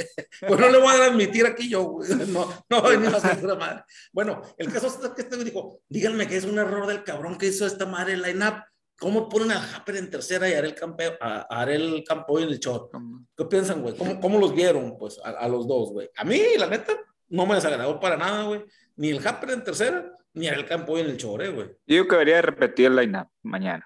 [0.47, 2.09] Pues no le voy a admitir aquí yo, güey.
[2.27, 3.83] No, no va a a hacer otra madre.
[4.13, 7.37] Bueno, el caso es que este me dijo, díganme que es un error del cabrón
[7.37, 8.63] que hizo esta madre en line-up.
[8.99, 12.59] ¿Cómo ponen al Happer en tercera y haré el campo, a, el campo en el
[12.59, 12.91] short?
[13.35, 13.95] ¿Qué piensan, güey?
[13.95, 16.09] ¿Cómo, ¿Cómo los vieron, pues, a, a los dos, güey?
[16.17, 16.93] A mí, la neta,
[17.29, 18.63] no me desagradó para nada, güey.
[18.95, 21.67] Ni el Happer en tercera, ni el campo en el short, eh, güey.
[21.67, 23.85] Yo digo que debería repetir el line-up mañana.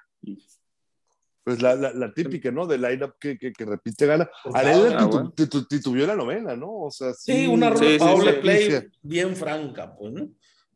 [1.44, 2.66] Pues la, la, la típica, ¿no?
[2.66, 4.30] Del lineup que, que, que repite gana.
[4.46, 4.98] Por Arela.
[5.02, 5.32] Ah,
[5.68, 6.72] titubió la novena, ¿no?
[6.72, 7.34] O sea, sí.
[7.34, 8.88] Sí, una rola sí, Paule sí, Play sí.
[9.02, 10.30] bien franca, pues, ¿no?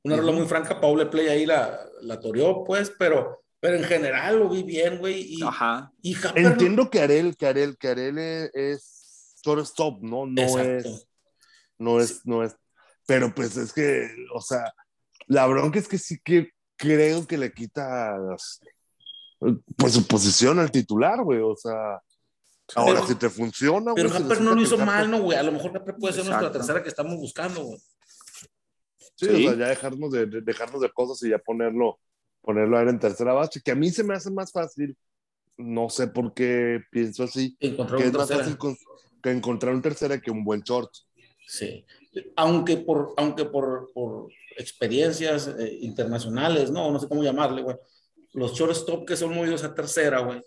[0.03, 0.25] Una Ujú.
[0.25, 4.49] rola muy franca, Paule Play ahí la, la toreó, pues, pero, pero en general lo
[4.49, 5.35] vi bien, güey.
[5.35, 5.89] Y, Ajá.
[6.01, 10.25] y Happer- Entiendo que Arel, que Arel, que Arel es, es shortstop, ¿no?
[10.25, 10.89] No Exacto.
[10.89, 11.06] es.
[11.79, 12.55] No es, no es.
[13.05, 14.73] Pero pues es que, o sea,
[15.27, 18.17] la bronca es que sí que creo que le quita
[19.75, 21.39] pues su posición al titular, güey.
[21.39, 22.01] O sea,
[22.75, 25.37] ahora Pero- si te funciona, Pero güey, no lo hizo mal, ¿no, güey?
[25.37, 27.79] A lo mejor Happer puede ser nuestra tercera que estamos buscando, güey.
[29.15, 29.47] Sí, Sí.
[29.47, 31.99] o sea, ya dejarnos de, de- dejarnos de cosas y ya ponerlo,
[32.41, 34.95] ponerlo a él en tercera base, que a mí se me hace más fácil,
[35.57, 38.43] no sé por qué pienso así, Encontrar que es más tercera.
[38.43, 38.77] fácil con-
[39.23, 40.91] que encontrar un tercera que un buen short.
[41.47, 41.85] Sí.
[42.35, 46.91] Aunque por, aunque por, por experiencias eh, internacionales, ¿no?
[46.91, 47.77] No sé cómo llamarle, güey.
[48.33, 50.41] Los shortstop que son movidos a tercera, güey,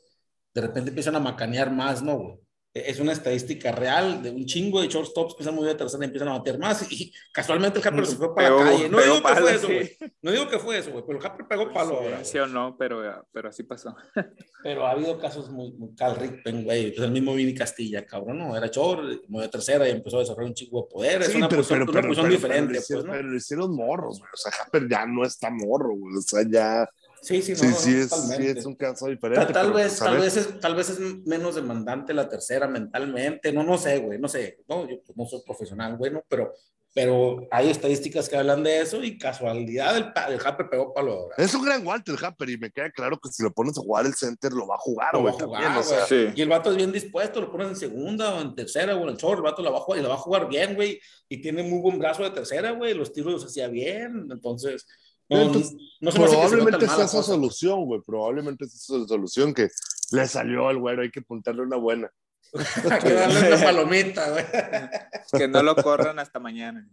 [0.54, 2.38] de repente empiezan a macanear más, ¿no, güey?
[2.72, 6.04] Es una estadística real de un chingo de shortstops que se han movido a tercera
[6.04, 6.87] y empiezan a bater más.
[6.92, 8.88] Y casualmente el Happer se fue para Pegó- la calle.
[8.88, 9.72] No digo que palo, fue eso, sí.
[9.74, 9.96] güey.
[10.22, 11.02] No digo que fue eso, güey.
[11.04, 12.11] Pero el Happer pegó palo ahora.
[12.16, 12.24] güey.
[12.24, 13.96] Sí o no, pero, pero así pasó.
[14.62, 16.90] Pero ha habido casos muy, muy Cal Ripken, güey.
[16.92, 18.54] Pues el mismo Vini Castilla, cabrón, ¿no?
[18.56, 21.22] Era short, movió a tercera y empezó a desarrollar un chingo de poder.
[21.22, 23.16] es Sí, una pero, posición, pero, una pero, posición pero- diferente, pero lo hicieron, pues,
[23.16, 23.22] ¿no?
[23.26, 24.30] pero hicieron morros, güey.
[24.33, 26.14] O sea, Happer ya no está morro, güey.
[26.18, 26.87] O sea, ya,
[27.22, 28.52] Sí, sí, no, Sí, no, sí, es, totalmente.
[28.52, 29.44] sí, es un caso diferente.
[29.44, 32.28] Tal, tal pero, vez, pues, a tal vez, es, tal vez es menos demandante la
[32.28, 36.24] tercera mentalmente, no, no sé, güey, no sé, no, yo no soy profesional, güey, no,
[36.28, 36.52] pero,
[36.92, 41.35] pero hay estadísticas que hablan de eso y casualidad el, el Jape pegó palo ahora.
[41.38, 44.06] Es un gran Walter Happer y me queda claro que si lo pones a jugar
[44.06, 45.42] el center lo va a jugar, Lo va güey.
[45.42, 46.06] a jugar, también, o sea.
[46.06, 46.28] Sí.
[46.35, 49.11] Y el vato es bien dispuesto, lo pones en segunda o en tercera o en
[49.11, 51.00] el short, el vato la va a jugar y la va a jugar bien, güey.
[51.28, 52.92] Y tiene muy buen brazo de tercera, güey.
[52.94, 54.26] Los tiros los hacía bien.
[54.28, 54.85] Entonces,
[55.31, 57.23] no, Entonces, no se probablemente sea esa cosa.
[57.23, 58.01] solución, güey.
[58.07, 59.69] Probablemente sea esa solución que
[60.12, 61.03] le salió al güero.
[61.03, 62.11] Hay que apuntarle una buena.
[62.53, 64.45] Hay que darle una palomita, güey.
[65.38, 66.88] Que no lo corran hasta mañana.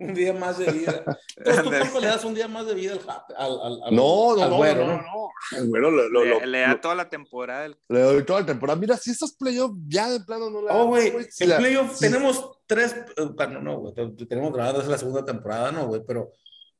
[0.00, 1.04] Un día más de vida.
[1.36, 3.00] Entonces, ¿tú cuánto le das un día más de vida al,
[3.36, 5.28] al, al, al- No, no, al no, güero, no, no.
[5.56, 7.66] El güero lo, lo- Le, lo- le da toda la temporada.
[7.66, 8.76] el- le doy toda la temporada.
[8.80, 10.74] Mira, si estos playoffs ya de plano no la.
[10.74, 14.78] Oh, güey, la- playoff si- tenemos tres, eh, bueno, no, güey, te- te- tenemos grabado
[14.78, 16.32] desde la segunda temporada, no, güey, pero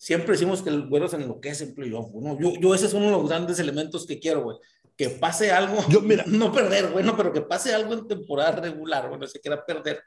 [0.04, 2.38] siempre decimos que el güero se enloquece en playoff, ¿no?
[2.38, 4.58] Yo, yo ese es uno de los grandes elementos que quiero, güey,
[4.96, 6.24] que pase algo, Yo, mira.
[6.26, 9.64] no perder, güey, no, pero que pase algo en temporada regular, güey, no se quiera
[9.64, 10.02] perder,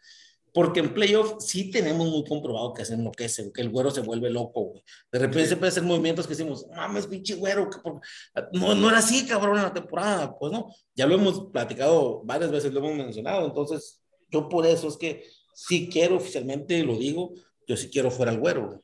[0.54, 4.30] porque en playoff sí tenemos muy comprobado que se enloquece, que el güero se vuelve
[4.30, 4.84] loco, güey.
[5.12, 5.48] De repente Sí.
[5.48, 8.00] siempre hacen movimientos que decimos, mames, pinche güero, que por-
[8.54, 12.52] no, no era así, cabrón, en la temporada, pues no, ya lo hemos platicado varias
[12.52, 15.24] veces, lo hemos mencionado, entonces yo por eso es que
[15.56, 17.34] si quiero oficialmente, lo digo,
[17.68, 18.80] yo sí quiero fuera al güero, güey.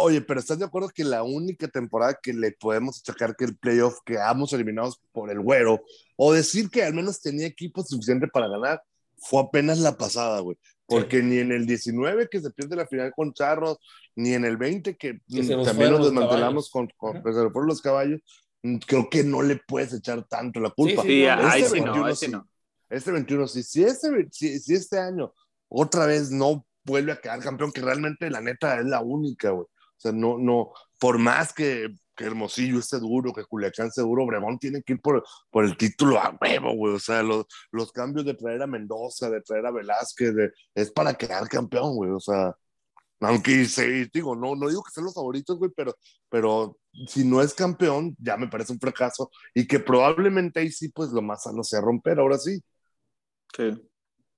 [0.00, 3.56] Oye, pero ¿estás de acuerdo que la única temporada que le podemos achacar que el
[3.56, 5.82] playoff quedamos eliminados por el güero,
[6.16, 8.82] o decir que al menos tenía equipo suficiente para ganar,
[9.18, 10.56] fue apenas la pasada, güey?
[10.86, 13.78] Porque ni en el 19 que se pierde la final con Charros,
[14.16, 15.20] ni en el 20 que,
[15.64, 17.22] también nos desmantelamos con, con Ajá.
[17.22, 18.20] pues, se los caballos,
[18.86, 21.02] creo que no le puedes echar tanto la culpa.
[21.02, 22.32] Sí, Sí, ahí este sí no, 21 ahí sí sí.
[22.32, 22.48] no.
[22.88, 25.32] Este 21, sí, si, este, si, si este año
[25.68, 29.66] otra vez no vuelve a quedar campeón, que realmente la neta es la única, güey.
[30.02, 34.24] O sea, no, no, por más que, que Hermosillo esté duro, que Culiacán esté duro,
[34.24, 36.94] Obregón tiene que ir por, por el título a huevo, güey.
[36.94, 40.90] O sea, los, los cambios de traer a Mendoza, de traer a Velázquez, de- es
[40.90, 42.10] para quedar campeón, güey.
[42.10, 42.54] O sea,
[43.20, 45.94] aunque sí, digo, no, no digo que sean los favoritos, güey, pero,
[46.28, 50.88] pero si no es campeón, ya me parece un fracaso y que probablemente ahí sí,
[50.88, 52.60] pues lo más sano sea romper, ahora sí.
[53.56, 53.80] Sí.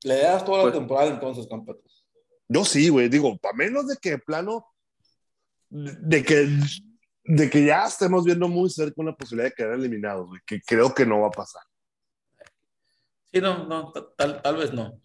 [0.02, 1.78] Le das toda la Pues- temporada entonces, campeón.
[2.46, 4.66] Yo sí, güey, digo, para menos de que de plano,
[5.76, 6.48] de que,
[7.24, 10.94] de que ya estemos viendo muy cerca una posibilidad de quedar eliminados, güey, que creo
[10.94, 11.62] que no va a pasar.
[13.32, 15.00] Sí, no, no, ta- tal, tal vez no.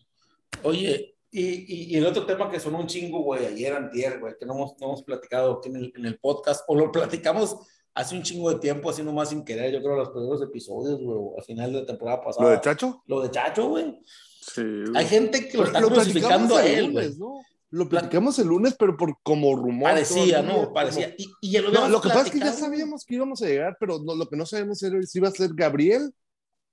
[0.64, 4.36] Oye, y, y, y el otro tema que sonó un chingo, güey, ayer, antier, güey,
[4.40, 7.58] que no hemos, no hemos platicado aquí en el, en el podcast, o lo platicamos
[7.96, 11.18] hace un chingo de tiempo, así nomás sin querer, yo creo, los primeros episodios, güey,
[11.20, 12.46] o al final de la temporada pasada.
[12.46, 13.04] ¿Lo de Chacho?
[13.08, 14.00] Lo de Chacho, güey.
[14.06, 14.62] Sí,
[14.96, 17.16] Hay gente que lo está Lo crucificando a él, güey.
[17.18, 17.42] ¿no?
[17.72, 19.92] Lo platicamos el lunes, pero por como rumor.
[19.92, 20.54] Parecía, ¿no?
[20.54, 21.14] como- Parecía.
[21.18, 23.46] Y, y ya lo, No, lo que pasa es que ya sabíamos que íbamos a
[23.46, 26.12] llegar, pero no- lo que no sabíamos era si iba a ser Gabriel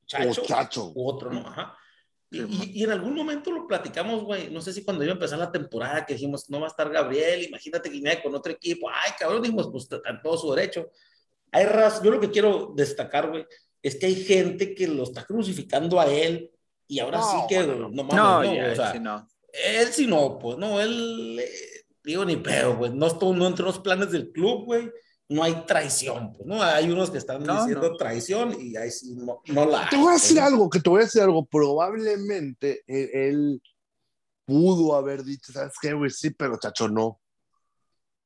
[0.06, 0.92] Chacho, o Chacho.
[0.94, 1.40] u otro, ¿no?
[1.40, 1.76] Ajá.
[2.30, 4.50] Y, y- y en algún momento lo platicamos, güey.
[4.50, 6.88] No sé si cuando iba a empezar la temporada, que dijimos, no va a estar
[6.90, 8.88] Gabriel, imagínate que viene con otro equipo.
[8.88, 10.88] Ay, cabrón, dijimos, pues está en todo su derecho.
[11.52, 13.44] Hay raz, yo lo que quiero destacar, güey,
[13.82, 16.50] es que hay gente que lo está crucificando a él
[16.88, 18.04] y ahora No, sí que, no, no, no.
[18.04, 19.28] mames, No, no, ya, o sea, sí, no.
[19.64, 23.64] Él sí no, pues no, él, eh, digo ni pedo, güey, no, estuvo, no entró
[23.66, 24.90] en los planes del club, güey,
[25.29, 26.62] no hay traición, pues, ¿no?
[26.62, 27.97] Hay unos que están No, diciendo no.
[27.97, 30.57] traición y ahí sí no, no la Te voy a decir pues, ¿no?
[30.57, 31.45] algo, que te voy a decir algo.
[31.47, 33.62] Probablemente él, él
[34.45, 36.11] pudo haber dicho, ¿sabes qué, güey?
[36.11, 37.21] Sí, pero Chacho no.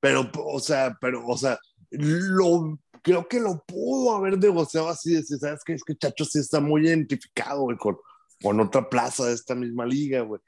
[0.00, 1.58] Pero, o sea, pero, o sea,
[1.90, 5.74] lo, creo que lo pudo haber negociado así, decir, ¿sabes qué?
[5.74, 7.96] Es que Chacho sí está muy identificado, güey, con,
[8.42, 10.40] con otra plaza de esta misma liga, güey.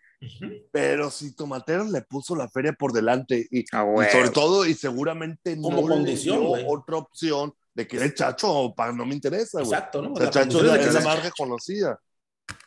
[0.71, 4.11] Pero si Tomateros le puso la feria por delante y, Ah, y güey.
[4.11, 6.65] sobre todo, y seguramente Como no condición, le dio güey.
[6.69, 9.65] otra opción de que el Chacho para no me interesa, güey.
[9.73, 10.13] Exacto, ¿no?
[10.13, 11.99] O sea, La Chacho de que es la más reconocida.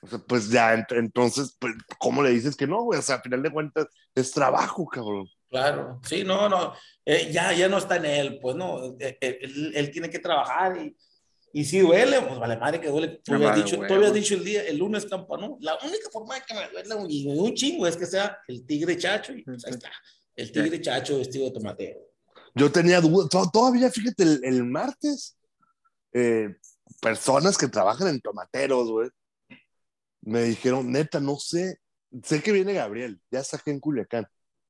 [0.02, 3.00] O sea, pues ya, ent- entonces, pues, ¿cómo le dices que no, güey?
[3.00, 5.28] O sea, a final de cuentas, es trabajo, cabrón.
[5.50, 6.74] Claro, sí, no, no,
[7.06, 10.20] eh, ya, ya no está en él, pues no, eh, eh, él, él tiene que
[10.20, 10.96] trabajar y,
[11.58, 13.22] y si duele, pues vale madre que duele.
[13.24, 13.88] Tú Ah, habías dicho, huevo.
[13.88, 15.58] tú habías dicho el día, el lunes, campa, ¿no?
[15.62, 18.66] La única forma de que me duela un, y un chingo es que sea el
[18.66, 19.90] tigre chacho y pues ahí está,
[20.36, 22.00] el tigre chacho vestido de tomatero.
[22.56, 25.38] Yo tenía dudas, to- todavía, fíjate, el, el martes,
[26.14, 26.56] eh,
[27.02, 29.10] personas que trabajan en tomateros, güey,
[30.22, 31.80] me dijeron, neta, no sé,
[32.24, 34.26] sé que viene Gabriel, ya saqué en Culiacán,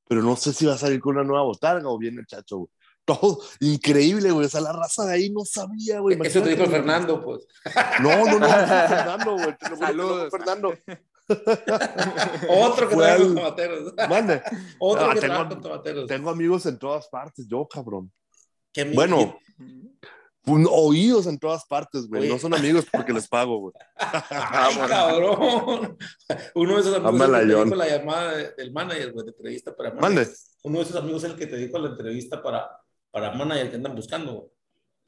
[0.08, 2.58] pero no sé si va a salir con una nueva botarga o viene el chacho,
[2.58, 2.70] güey.
[3.06, 4.48] Todo increíble, güey.
[4.48, 6.18] O sea, la raza de ahí no sabía, güey.
[6.24, 7.46] Eso te dijo Fernando, pues.
[8.02, 8.48] No, no, no,
[8.88, 9.58] Fernando, güey.
[9.58, 10.32] te lo Saludos.
[10.32, 10.74] Fernando.
[12.50, 13.94] Otro que trabaja con tomateros.
[14.10, 14.42] Mande.
[14.80, 16.08] Otro Ah, que tengo- trabaja con tomateros.
[16.08, 18.12] Tengo amigos en todas partes, yo, cabrón.
[18.94, 19.40] Bueno,
[20.48, 22.30] Un- Oídos en todas partes, güey.
[22.30, 23.74] No son amigos porque les pago, güey.
[23.98, 25.98] Ay, cabrón.
[26.54, 29.26] Uno de esos amigos es el que te dijo la llamada de- del manager, güey,
[29.26, 30.28] de entrevista para Mande.
[30.64, 32.70] Uno de esos amigos es el que te dijo la entrevista para,
[33.16, 34.52] para manager que andan buscando.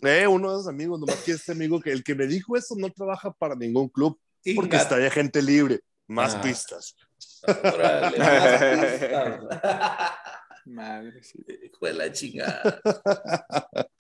[0.02, 2.74] Eh, uno de esos amigos, nomás que este amigo que el que me dijo eso
[2.78, 4.18] no trabaja para ningún club
[4.56, 5.82] porque de gente libre.
[6.08, 6.42] Más Ah.
[6.42, 6.96] pistas.
[7.46, 9.42] Órale, más pistas.
[10.66, 11.46] Madre, sí.
[11.66, 12.82] Hijo de la chingada.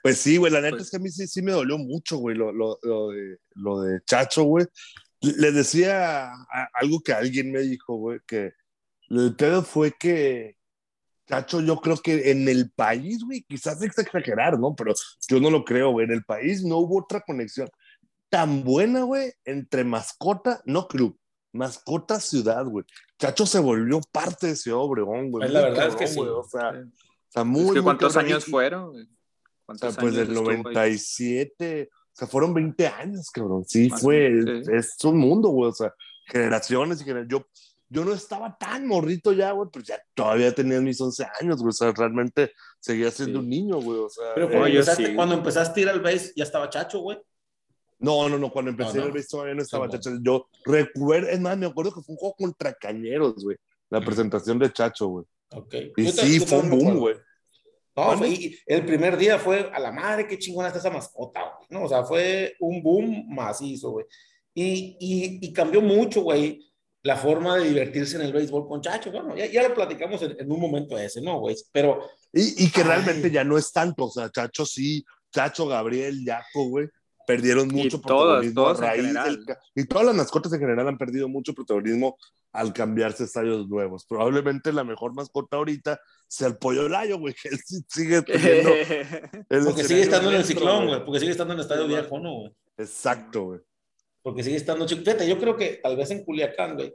[0.00, 2.18] Pues sí, güey, la neta Pues- es que a mí sí, sí me dolió mucho,
[2.18, 4.64] güey, lo, lo, lo de, lo de Chacho, güey.
[5.20, 8.52] Le decía a- algo que alguien me dijo, güey, que
[9.10, 10.56] el pedo fue que
[11.28, 14.74] Chacho, yo creo que en el país, güey, quizás es exagerar, ¿no?
[14.74, 14.94] Pero
[15.28, 16.06] yo no lo creo, güey.
[16.06, 17.68] En el país no hubo otra conexión
[18.30, 21.18] tan buena, güey, entre mascota, no club,
[21.52, 22.84] mascota ciudad, güey.
[23.18, 25.42] Chacho se volvió parte de Ciudad Obregón, güey.
[25.42, 26.18] Pues la muy verdad es que cabrón, sí.
[26.20, 26.78] güey, O sea, Sí.
[26.78, 28.32] o sea, muy, Es que muy ¿Cuántos cabrón.
[28.32, 28.90] años fueron?
[28.92, 29.02] güey?
[29.02, 30.62] o sea, ¿Cuántos pues del años estuvo ahí?
[30.62, 33.64] 97, o sea, fueron 20 años, cabrón.
[33.66, 34.72] Sí, Más fue, menos, sí.
[34.74, 35.94] es un mundo, güey, o sea,
[36.26, 37.30] generaciones y generaciones.
[37.30, 37.46] Yo,
[37.90, 41.70] yo no estaba tan morrito ya, güey, pero ya todavía tenía mis 11 años, güey,
[41.70, 43.44] o sea, realmente seguía siendo Sí.
[43.44, 44.34] un niño, güey, o sea.
[44.34, 45.14] Pero eh, cuando, yo empezaste, sí.
[45.14, 47.18] cuando empezaste a ir al base, ya estaba chacho, güey.
[48.00, 49.06] no, no, no, cuando empecé No, no.
[49.06, 50.18] el béisbol todavía no estaba Sí, Chacho.
[50.22, 53.56] Yo recuerdo, es más, me acuerdo que fue un juego contra Cañeros, güey,
[53.90, 55.24] la presentación de Chacho, güey.
[55.50, 55.74] Ok.
[55.96, 57.16] Y Yo sí, fue un boom, güey.
[57.96, 61.40] No, fue- y el primer día fue a la madre, qué chingona está esa mascota,
[61.56, 61.66] güey.
[61.70, 64.06] No, o sea, fue un boom macizo, güey.
[64.54, 66.67] Y, y, y cambió mucho, güey,
[67.02, 69.10] la forma de divertirse en el béisbol con Chacho.
[69.12, 71.56] Bueno, ya, ya lo platicamos en, en un momento ese, ¿no, güey?
[71.72, 72.00] Pero
[72.32, 72.86] Y, y que Ay.
[72.88, 76.88] realmente ya no es tanto, o sea, Chacho sí, Chacho, Gabriel, Yaco, güey,
[77.26, 79.36] perdieron mucho todas, protagonismo todas en a raíz general.
[79.36, 82.16] del ca- Y todas las mascotas en general han perdido mucho protagonismo
[82.52, 84.06] al cambiarse a estadios nuevos.
[84.06, 87.58] Probablemente la mejor mascota ahorita sea el Pollo Layo, güey, que él
[87.88, 88.70] sigue teniendo...
[89.66, 91.04] porque sigue estando en el ciclón, güey.
[91.04, 92.52] Porque sigue estando en el estadio viejo, ¿no, güey?
[92.78, 93.60] Exacto, güey.
[94.28, 95.00] Porque sigue estando chico.
[95.00, 96.94] Fíjate, yo creo que tal vez en Culiacán, güey,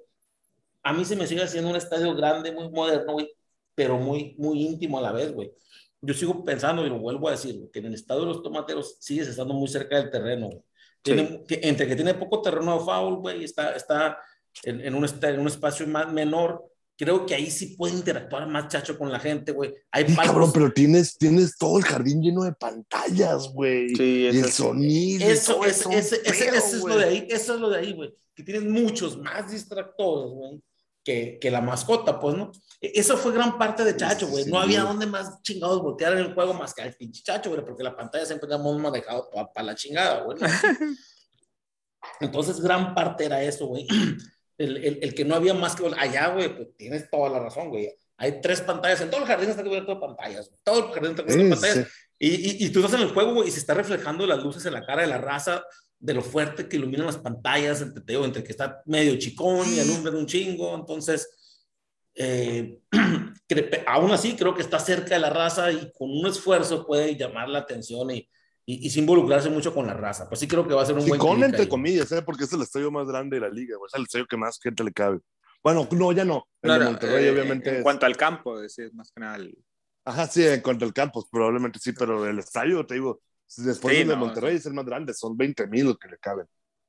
[0.84, 3.28] a mí se me sigue haciendo un estadio grande, muy moderno, güey,
[3.74, 5.52] pero muy, muy íntimo a la vez, güey.
[6.00, 8.44] Yo sigo pensando, y lo vuelvo a decir, güey, que en el estadio de los
[8.44, 10.62] tomateros sigues estando muy cerca del terreno, güey.
[11.02, 14.20] Tiene- que- entre que tiene poco terreno de foul, güey, está, está
[14.64, 16.64] en, en un, en un espacio más menor.
[16.96, 19.74] Creo que ahí sí puede interactuar más chacho con la gente, güey.
[19.92, 23.96] Hay Sí, cabrón, pero tienes, tienes todo el jardín lleno de pantallas, güey.
[23.96, 25.28] Sí, y el eso sonido.
[25.28, 26.94] Eso, todo es, un ese, ese- pedo, eso es güey.
[26.94, 28.14] lo de ahí, eso es lo de ahí, güey.
[28.36, 30.62] Que tienes muchos más distractores, güey,
[31.04, 32.52] que, que la mascota, pues, ¿no?
[32.80, 34.44] E- Eso fue gran parte de Chacho, güey.
[34.46, 34.88] Sí, No sí, había sí.
[34.88, 37.96] donde más chingados voltear en el juego más que al pinche Chacho, güey, porque la
[37.98, 40.38] pantalla siempre la hemos manejado para la chingada, güey.
[42.20, 43.88] Entonces, gran parte era eso, güey.
[44.58, 47.70] El, el, el que no había más que allá, güey, pues tienes toda la razón,
[47.70, 47.90] güey.
[48.18, 50.60] Hay tres pantallas, en todo el jardín está cubierto de pantallas, güey.
[50.64, 51.88] todo el jardín está cubierto de pantallas.
[51.88, 51.94] sí.
[52.20, 54.66] Y, y, y tú estás en el juego, güey, y se está reflejando las luces
[54.66, 55.66] en la cara de la raza,
[56.00, 59.68] de lo fuerte que iluminan las pantallas, entre, te digo, entre que está medio chicón
[59.74, 60.76] y alumbran un chingo.
[60.76, 61.28] Entonces,
[62.16, 62.80] eh,
[63.88, 67.50] aún así, creo que está cerca de la raza y con un esfuerzo puede llamar
[67.50, 68.30] la atención y,
[68.66, 70.28] y, y sin involucrarse mucho con la raza.
[70.30, 71.68] Pues sí, creo que va a ser un Sí, buen con entre ahí.
[71.68, 72.22] comillas, ¿eh?
[72.22, 73.88] porque es el estadio más grande de la liga, güey.
[73.88, 75.20] Es el estadio que más gente le cabe.
[75.64, 76.48] Bueno, no, ya no.
[76.62, 77.70] El No, de no, Monterrey, eh, obviamente.
[77.70, 79.36] En es- cuanto al campo, decir, más que nada.
[79.38, 79.58] el-
[80.06, 83.22] Ajá, sí, en cuanto al campus, probablemente sí, pero el estadio, te digo,
[83.58, 86.10] después Sí, del de no, Monterrey es el más grande, son 20 mil los que
[86.10, 86.46] le caben.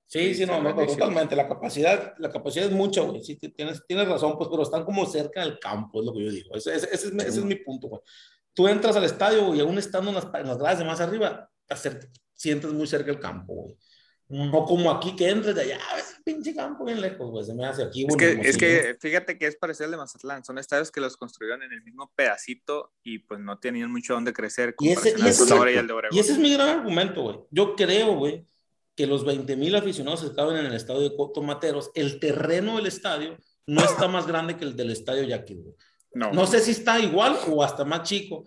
[0.06, 1.34] Sí, sí, no, no, no, totalmente.
[1.36, 3.22] La capacidad, la capacidad es mucha, güey.
[3.22, 6.24] Sí, ti- tienes, tienes razón, pues, pero están como cerca del campo, es lo que
[6.24, 6.54] yo digo.
[6.54, 8.02] Ese, ese- ese es, mi- ese es mi punto, güey.
[8.52, 11.48] Tú entras al estadio, y aún estando en las, en las gradas de más arriba,
[11.66, 13.76] te acer- sientes muy cerca del campo, güey.
[14.26, 17.44] No como aquí que entres de allá, ves el pinche campo bien lejos, güey.
[17.44, 20.42] Se me hace aquí, Es que, es que fíjate que es parecido al de Mazatlán.
[20.44, 24.32] Son estadios que los construyeron en el mismo pedacito y pues no tenían mucho donde
[24.32, 24.74] crecer.
[24.80, 25.88] Y ese- y ese- Sonora y el.
[26.10, 27.36] Y ese es mi gran argumento, güey.
[27.50, 28.46] Yo creo, güey,
[28.96, 32.86] que los 20 mil aficionados que caben en el estadio de Tomateros, el terreno del
[32.86, 35.74] estadio no está más grande que el del estadio Yaquis, güey.
[36.14, 38.44] No, No sé si está igual o hasta más chico,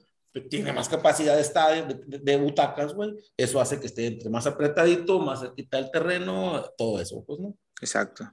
[0.49, 3.15] tiene más capacidad de estadio, de, de- de butacas, güey.
[3.35, 7.55] Eso hace que esté entre más apretadito, más cerquita del terreno, todo eso, pues, ¿no?
[7.81, 8.29] exacto.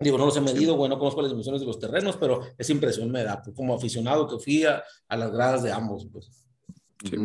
[0.00, 2.72] Digo, no los he medido, güey, no conozco las dimensiones de los terrenos, pero esa
[2.72, 6.30] impresión me da, pues, como aficionado que fui a, a las gradas de ambos, pues.
[7.04, 7.16] Sí.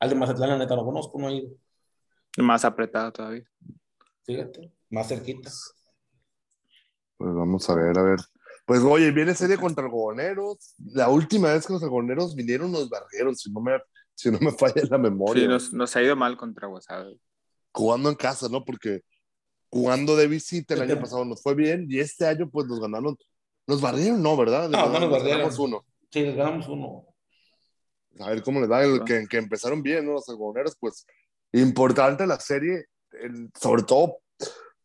[0.00, 1.50] Al de Mazatlán, la neta, no conozco, no he ido.
[2.38, 3.44] Más apretado todavía.
[4.24, 5.50] Fíjate, más cerquita.
[7.16, 8.18] Pues vamos a ver, a ver.
[8.66, 10.74] Pues oye, viene serie contra algodoneros.
[10.92, 13.78] La última vez que los algodoneros vinieron nos barrieron, si no me,
[14.14, 15.44] si no me falla la memoria.
[15.44, 17.16] Sí, nos, nos ha ido mal contra Guasave.
[17.72, 18.64] Jugando en casa, ¿no?
[18.64, 19.02] Porque
[19.70, 23.16] jugando de visita el año pasado nos fue bien y este año pues nos ganaron.
[23.68, 24.36] Nos barrieron, ¿no?
[24.36, 24.68] ¿Verdad?
[24.68, 25.38] No, no nos barrieron.
[25.38, 25.84] ganamos uno.
[26.10, 27.06] Sí, les ganamos uno.
[28.18, 30.14] A ver cómo les va, el que, que empezaron bien, ¿no?
[30.14, 31.06] Los algodoneros, pues
[31.52, 32.86] importante la serie,
[33.54, 34.18] sobre todo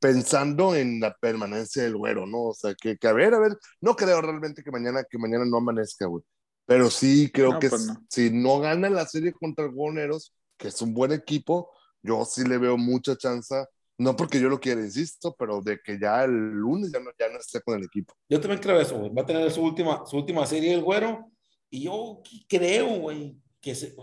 [0.01, 2.45] pensando en la permanencia del güero, ¿no?
[2.45, 5.45] O sea, que, que, a ver, a ver, no creo realmente que mañana, que mañana
[5.45, 6.23] no amanezca, güey.
[6.65, 10.81] Pero sí creo que pues si no gana la serie contra el Guoneros, que es
[10.81, 11.71] un buen equipo,
[12.01, 13.55] yo sí le veo mucha chance,
[13.97, 17.29] no porque yo lo quiera, insisto, pero de que ya el lunes ya no, ya
[17.29, 18.15] no esté con el equipo.
[18.27, 19.11] Yo también creo eso, güey.
[19.13, 21.31] Va a tener su última, su última serie el güero,
[21.69, 23.95] y yo creo, güey, que se,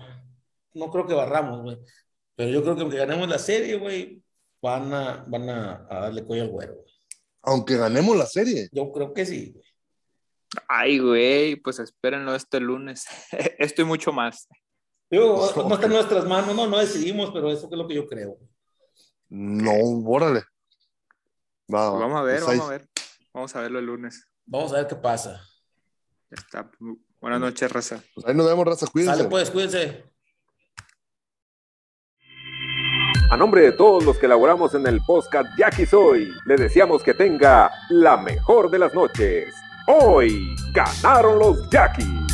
[0.74, 1.78] no creo que barramos, güey.
[2.36, 4.22] Pero yo creo que aunque ganemos la serie, güey,
[4.60, 6.84] van a, van a, darle cuello al güero.
[7.42, 8.68] Aunque ganemos la serie.
[8.72, 9.64] Yo creo que sí, güey.
[10.68, 13.06] Ay, güey, pues espérenlo este lunes.
[13.58, 14.48] Esto y mucho más.
[15.10, 18.38] no está en nuestras manos, no, no decidimos, pero eso es lo que yo creo.
[19.28, 19.72] No,
[20.06, 20.42] órale.
[21.66, 22.88] Pues vamos a ver, vamos a ver.
[23.34, 24.26] Vamos a verlo el lunes.
[24.46, 25.42] Vamos a ver qué pasa.
[26.30, 26.70] está.
[27.20, 28.02] Buenas noches, raza.
[28.14, 28.86] Pues ahí nos vemos, raza.
[28.86, 29.16] Cuídense.
[29.16, 30.04] Sale pues, cuídense.
[33.30, 37.12] A nombre de todos los que elaboramos en el podcast Jackie Soy, le deseamos que
[37.12, 39.54] tenga la mejor de las noches.
[39.86, 42.27] Hoy ganaron los Jackies.